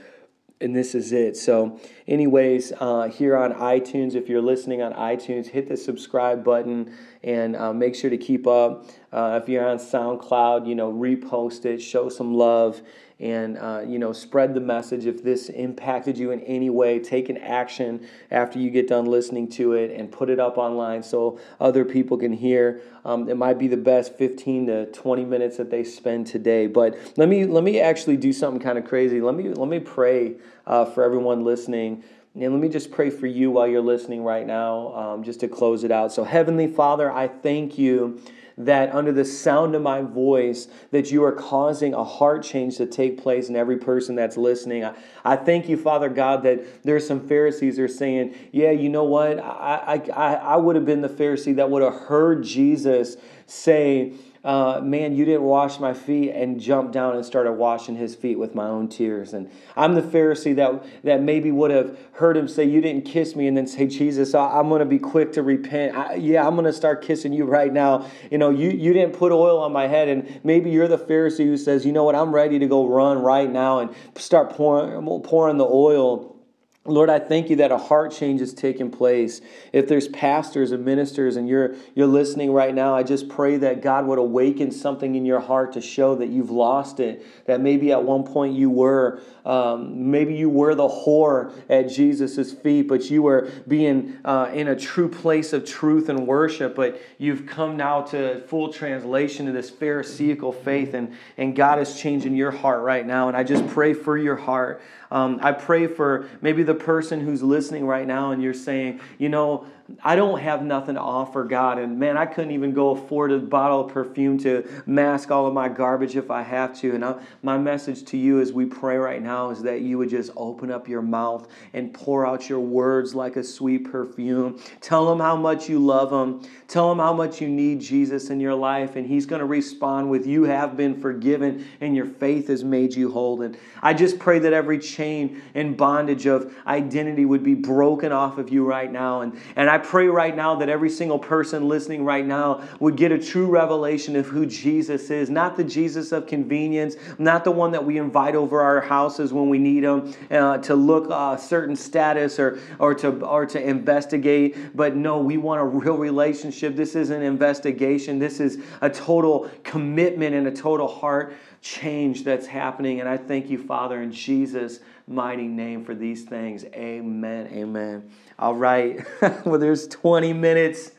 and 0.61 0.75
this 0.75 0.95
is 0.95 1.11
it. 1.11 1.35
So, 1.35 1.79
anyways, 2.07 2.73
uh, 2.79 3.07
here 3.07 3.35
on 3.35 3.53
iTunes, 3.53 4.15
if 4.15 4.29
you're 4.29 4.41
listening 4.41 4.81
on 4.81 4.93
iTunes, 4.93 5.47
hit 5.47 5.67
the 5.67 5.77
subscribe 5.77 6.43
button 6.43 6.93
and 7.23 7.55
uh, 7.55 7.73
make 7.73 7.95
sure 7.95 8.09
to 8.09 8.17
keep 8.17 8.47
up. 8.47 8.85
Uh, 9.11 9.39
if 9.41 9.49
you're 9.49 9.67
on 9.67 9.77
SoundCloud, 9.77 10.67
you 10.67 10.75
know, 10.75 10.91
repost 10.91 11.65
it, 11.65 11.81
show 11.81 12.09
some 12.09 12.33
love, 12.33 12.81
and 13.21 13.57
uh, 13.57 13.83
you 13.87 13.99
know 13.99 14.11
spread 14.11 14.53
the 14.53 14.59
message. 14.59 15.05
If 15.05 15.23
this 15.23 15.49
impacted 15.49 16.17
you 16.17 16.31
in 16.31 16.41
any 16.41 16.69
way 16.69 16.99
take 16.99 17.29
an 17.29 17.37
action 17.37 18.05
after 18.31 18.59
you 18.59 18.69
get 18.69 18.87
done 18.87 19.05
listening 19.05 19.47
to 19.49 19.73
it 19.73 19.91
and 19.91 20.11
put 20.11 20.29
it 20.29 20.39
up 20.39 20.57
online 20.57 21.03
so 21.03 21.39
other 21.59 21.85
people 21.85 22.17
can 22.17 22.33
hear. 22.33 22.81
Um, 23.05 23.29
it 23.29 23.37
might 23.37 23.57
be 23.57 23.67
the 23.67 23.77
best 23.77 24.15
15 24.15 24.67
to 24.67 24.85
20 24.87 25.25
minutes 25.25 25.57
that 25.57 25.71
they 25.71 25.83
spend 25.83 26.27
today. 26.27 26.67
But 26.67 26.97
let 27.17 27.29
me 27.29 27.45
let 27.45 27.63
me 27.63 27.79
actually 27.79 28.17
do 28.17 28.33
something 28.33 28.61
kind 28.61 28.77
of 28.77 28.85
crazy. 28.85 29.21
Let 29.21 29.35
me 29.35 29.49
let 29.49 29.69
me 29.69 29.79
pray 29.79 30.35
uh, 30.65 30.85
for 30.85 31.03
everyone 31.03 31.43
listening 31.43 32.03
and 32.33 32.53
let 32.53 32.61
me 32.61 32.69
just 32.69 32.91
pray 32.91 33.09
for 33.09 33.27
you 33.27 33.51
while 33.51 33.67
you're 33.67 33.81
listening 33.81 34.23
right 34.23 34.47
now, 34.47 34.95
um, 34.95 35.23
just 35.23 35.41
to 35.41 35.47
close 35.47 35.83
it 35.83 35.91
out. 35.91 36.13
So, 36.13 36.23
Heavenly 36.23 36.67
Father, 36.67 37.11
I 37.11 37.27
thank 37.27 37.77
you 37.77 38.21
that 38.57 38.93
under 38.93 39.11
the 39.11 39.25
sound 39.25 39.75
of 39.75 39.81
my 39.81 40.01
voice 40.01 40.67
that 40.91 41.11
you 41.11 41.23
are 41.23 41.31
causing 41.31 41.93
a 41.93 42.03
heart 42.03 42.43
change 42.43 42.77
to 42.77 42.85
take 42.85 43.21
place 43.21 43.49
in 43.49 43.55
every 43.55 43.77
person 43.77 44.13
that's 44.13 44.37
listening 44.37 44.83
i, 44.83 44.93
I 45.23 45.35
thank 45.35 45.69
you 45.69 45.77
father 45.77 46.09
god 46.09 46.43
that 46.43 46.83
there's 46.83 47.07
some 47.07 47.25
pharisees 47.27 47.79
are 47.79 47.87
saying 47.87 48.35
yeah 48.51 48.71
you 48.71 48.89
know 48.89 49.05
what 49.05 49.39
i, 49.39 50.01
I, 50.13 50.33
I 50.35 50.55
would 50.57 50.75
have 50.75 50.85
been 50.85 51.01
the 51.01 51.09
pharisee 51.09 51.55
that 51.55 51.69
would 51.69 51.81
have 51.81 51.93
heard 51.93 52.43
jesus 52.43 53.15
say 53.47 54.13
uh, 54.43 54.81
man, 54.81 55.15
you 55.15 55.23
didn't 55.23 55.43
wash 55.43 55.79
my 55.79 55.93
feet, 55.93 56.31
and 56.31 56.59
jumped 56.59 56.93
down 56.93 57.15
and 57.15 57.23
started 57.23 57.53
washing 57.53 57.95
his 57.95 58.15
feet 58.15 58.39
with 58.39 58.55
my 58.55 58.65
own 58.65 58.87
tears. 58.87 59.33
And 59.33 59.51
I'm 59.75 59.93
the 59.93 60.01
Pharisee 60.01 60.55
that, 60.55 60.83
that 61.03 61.21
maybe 61.21 61.51
would 61.51 61.69
have 61.69 61.95
heard 62.13 62.35
him 62.35 62.47
say, 62.47 62.63
You 62.63 62.81
didn't 62.81 63.05
kiss 63.05 63.35
me, 63.35 63.45
and 63.45 63.55
then 63.55 63.67
say, 63.67 63.85
Jesus, 63.85 64.33
I'm 64.33 64.67
going 64.69 64.79
to 64.79 64.85
be 64.85 64.97
quick 64.97 65.33
to 65.33 65.43
repent. 65.43 65.95
I, 65.95 66.15
yeah, 66.15 66.47
I'm 66.47 66.55
going 66.55 66.65
to 66.65 66.73
start 66.73 67.03
kissing 67.03 67.33
you 67.33 67.45
right 67.45 67.71
now. 67.71 68.09
You 68.31 68.39
know, 68.39 68.49
you, 68.49 68.71
you 68.71 68.93
didn't 68.93 69.13
put 69.13 69.31
oil 69.31 69.59
on 69.59 69.71
my 69.71 69.85
head, 69.85 70.07
and 70.07 70.39
maybe 70.43 70.71
you're 70.71 70.87
the 70.87 70.97
Pharisee 70.97 71.45
who 71.45 71.57
says, 71.57 71.85
You 71.85 71.91
know 71.91 72.03
what, 72.03 72.15
I'm 72.15 72.33
ready 72.33 72.57
to 72.57 72.67
go 72.67 72.87
run 72.87 73.19
right 73.19 73.49
now 73.49 73.79
and 73.79 73.93
start 74.15 74.49
pouring, 74.49 75.21
pouring 75.21 75.57
the 75.57 75.67
oil 75.67 76.40
Lord, 76.85 77.11
I 77.11 77.19
thank 77.19 77.51
you 77.51 77.57
that 77.57 77.71
a 77.71 77.77
heart 77.77 78.11
change 78.11 78.41
is 78.41 78.55
taking 78.55 78.89
place. 78.89 79.39
If 79.71 79.87
there's 79.87 80.07
pastors 80.07 80.71
and 80.71 80.83
ministers 80.83 81.35
and 81.35 81.47
you're, 81.47 81.75
you're 81.93 82.07
listening 82.07 82.51
right 82.53 82.73
now, 82.73 82.95
I 82.95 83.03
just 83.03 83.29
pray 83.29 83.57
that 83.57 83.83
God 83.83 84.07
would 84.07 84.17
awaken 84.17 84.71
something 84.71 85.13
in 85.13 85.23
your 85.23 85.41
heart 85.41 85.73
to 85.73 85.81
show 85.81 86.15
that 86.15 86.29
you've 86.29 86.49
lost 86.49 86.99
it, 86.99 87.23
that 87.45 87.61
maybe 87.61 87.91
at 87.91 88.03
one 88.03 88.23
point 88.23 88.55
you 88.55 88.71
were, 88.71 89.21
um, 89.45 90.09
maybe 90.09 90.33
you 90.33 90.49
were 90.49 90.73
the 90.73 90.87
whore 90.87 91.53
at 91.69 91.83
Jesus' 91.87 92.51
feet, 92.51 92.87
but 92.87 93.11
you 93.11 93.21
were 93.21 93.51
being 93.67 94.17
uh, 94.25 94.49
in 94.51 94.67
a 94.67 94.75
true 94.75 95.07
place 95.07 95.53
of 95.53 95.63
truth 95.63 96.09
and 96.09 96.25
worship, 96.25 96.75
but 96.75 96.99
you've 97.19 97.45
come 97.45 97.77
now 97.77 98.01
to 98.01 98.41
full 98.47 98.73
translation 98.73 99.47
of 99.47 99.53
this 99.53 99.69
Pharisaical 99.69 100.51
faith, 100.51 100.95
and, 100.95 101.13
and 101.37 101.55
God 101.55 101.77
is 101.77 101.99
changing 101.99 102.35
your 102.35 102.49
heart 102.49 102.81
right 102.81 103.05
now. 103.05 103.27
And 103.27 103.37
I 103.37 103.43
just 103.43 103.67
pray 103.67 103.93
for 103.93 104.17
your 104.17 104.35
heart. 104.35 104.81
Um, 105.11 105.39
I 105.43 105.51
pray 105.51 105.87
for 105.87 106.29
maybe 106.41 106.63
the 106.63 106.70
person 106.73 107.19
who's 107.19 107.43
listening 107.43 107.85
right 107.85 108.07
now 108.07 108.31
and 108.31 108.41
you're 108.41 108.53
saying, 108.53 108.99
you 109.17 109.29
know, 109.29 109.65
I 110.03 110.15
don't 110.15 110.39
have 110.39 110.63
nothing 110.63 110.95
to 110.95 111.01
offer 111.01 111.43
God. 111.43 111.79
And 111.79 111.99
man, 111.99 112.17
I 112.17 112.25
couldn't 112.25 112.51
even 112.51 112.73
go 112.73 112.91
afford 112.91 113.31
a 113.31 113.39
bottle 113.39 113.81
of 113.81 113.91
perfume 113.91 114.37
to 114.39 114.67
mask 114.85 115.31
all 115.31 115.47
of 115.47 115.53
my 115.53 115.69
garbage 115.69 116.15
if 116.15 116.31
I 116.31 116.41
have 116.41 116.77
to. 116.79 116.93
And 116.93 117.03
I, 117.03 117.21
my 117.41 117.57
message 117.57 118.05
to 118.05 118.17
you 118.17 118.39
as 118.39 118.53
we 118.53 118.65
pray 118.65 118.97
right 118.97 119.21
now 119.21 119.49
is 119.49 119.61
that 119.63 119.81
you 119.81 119.97
would 119.97 120.09
just 120.09 120.31
open 120.35 120.71
up 120.71 120.87
your 120.87 121.01
mouth 121.01 121.47
and 121.73 121.93
pour 121.93 122.25
out 122.25 122.49
your 122.49 122.59
words 122.59 123.15
like 123.15 123.35
a 123.35 123.43
sweet 123.43 123.91
perfume. 123.91 124.59
Tell 124.81 125.07
them 125.07 125.19
how 125.19 125.35
much 125.35 125.69
you 125.69 125.79
love 125.79 126.09
them. 126.09 126.41
Tell 126.67 126.89
them 126.89 126.99
how 126.99 127.13
much 127.13 127.41
you 127.41 127.47
need 127.47 127.81
Jesus 127.81 128.29
in 128.29 128.39
your 128.39 128.55
life. 128.55 128.95
And 128.95 129.05
He's 129.05 129.25
going 129.25 129.39
to 129.39 129.45
respond 129.45 130.09
with, 130.09 130.25
You 130.25 130.43
have 130.43 130.77
been 130.77 130.99
forgiven 130.99 131.67
and 131.81 131.95
your 131.95 132.05
faith 132.05 132.47
has 132.47 132.63
made 132.63 132.93
you 132.93 133.11
whole. 133.11 133.41
And 133.41 133.57
I 133.81 133.93
just 133.93 134.19
pray 134.19 134.39
that 134.39 134.53
every 134.53 134.79
chain 134.79 135.41
and 135.53 135.75
bondage 135.75 136.25
of 136.25 136.53
identity 136.67 137.25
would 137.25 137.43
be 137.43 137.55
broken 137.55 138.11
off 138.11 138.37
of 138.37 138.49
you 138.49 138.65
right 138.65 138.91
now. 138.91 139.21
And, 139.21 139.39
and 139.55 139.69
I 139.69 139.77
pray 139.83 140.07
right 140.07 140.35
now 140.35 140.55
that 140.55 140.69
every 140.69 140.89
single 140.89 141.19
person 141.19 141.67
listening 141.67 142.05
right 142.05 142.25
now 142.25 142.63
would 142.79 142.95
get 142.95 143.11
a 143.11 143.17
true 143.17 143.47
revelation 143.47 144.15
of 144.15 144.27
who 144.27 144.45
Jesus 144.45 145.09
is. 145.09 145.29
Not 145.29 145.57
the 145.57 145.63
Jesus 145.63 146.11
of 146.11 146.27
convenience, 146.27 146.95
not 147.17 147.43
the 147.43 147.51
one 147.51 147.71
that 147.71 147.85
we 147.85 147.97
invite 147.97 148.35
over 148.35 148.61
our 148.61 148.81
houses 148.81 149.33
when 149.33 149.49
we 149.49 149.57
need 149.57 149.83
them 149.83 150.13
uh, 150.29 150.57
to 150.59 150.75
look 150.75 151.09
a 151.09 151.15
uh, 151.15 151.37
certain 151.37 151.75
status 151.75 152.39
or, 152.39 152.59
or, 152.79 152.93
to, 152.95 153.09
or 153.25 153.45
to 153.45 153.61
investigate. 153.61 154.75
But 154.75 154.95
no, 154.95 155.19
we 155.19 155.37
want 155.37 155.61
a 155.61 155.65
real 155.65 155.97
relationship. 155.97 156.75
This 156.75 156.95
is 156.95 157.09
an 157.09 157.21
investigation, 157.21 158.19
this 158.19 158.39
is 158.39 158.63
a 158.81 158.89
total 158.89 159.49
commitment 159.63 160.35
and 160.35 160.47
a 160.47 160.51
total 160.51 160.87
heart 160.87 161.35
change 161.61 162.23
that's 162.23 162.47
happening. 162.47 162.99
And 162.99 163.07
I 163.07 163.17
thank 163.17 163.49
you, 163.49 163.57
Father, 163.57 164.01
in 164.01 164.11
Jesus' 164.11 164.79
mighty 165.07 165.47
name 165.47 165.85
for 165.85 165.93
these 165.93 166.23
things. 166.23 166.65
Amen. 166.65 167.47
Amen. 167.51 168.09
All 168.41 168.55
right. 168.55 169.05
well, 169.45 169.59
there's 169.59 169.87
20 169.87 170.33
minutes. 170.33 170.91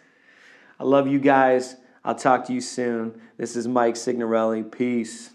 I 0.79 0.85
love 0.85 1.09
you 1.09 1.19
guys. 1.19 1.75
I'll 2.05 2.15
talk 2.15 2.47
to 2.47 2.53
you 2.53 2.61
soon. 2.61 3.21
This 3.37 3.57
is 3.57 3.67
Mike 3.67 3.97
Signorelli. 3.97 4.63
Peace. 4.63 5.31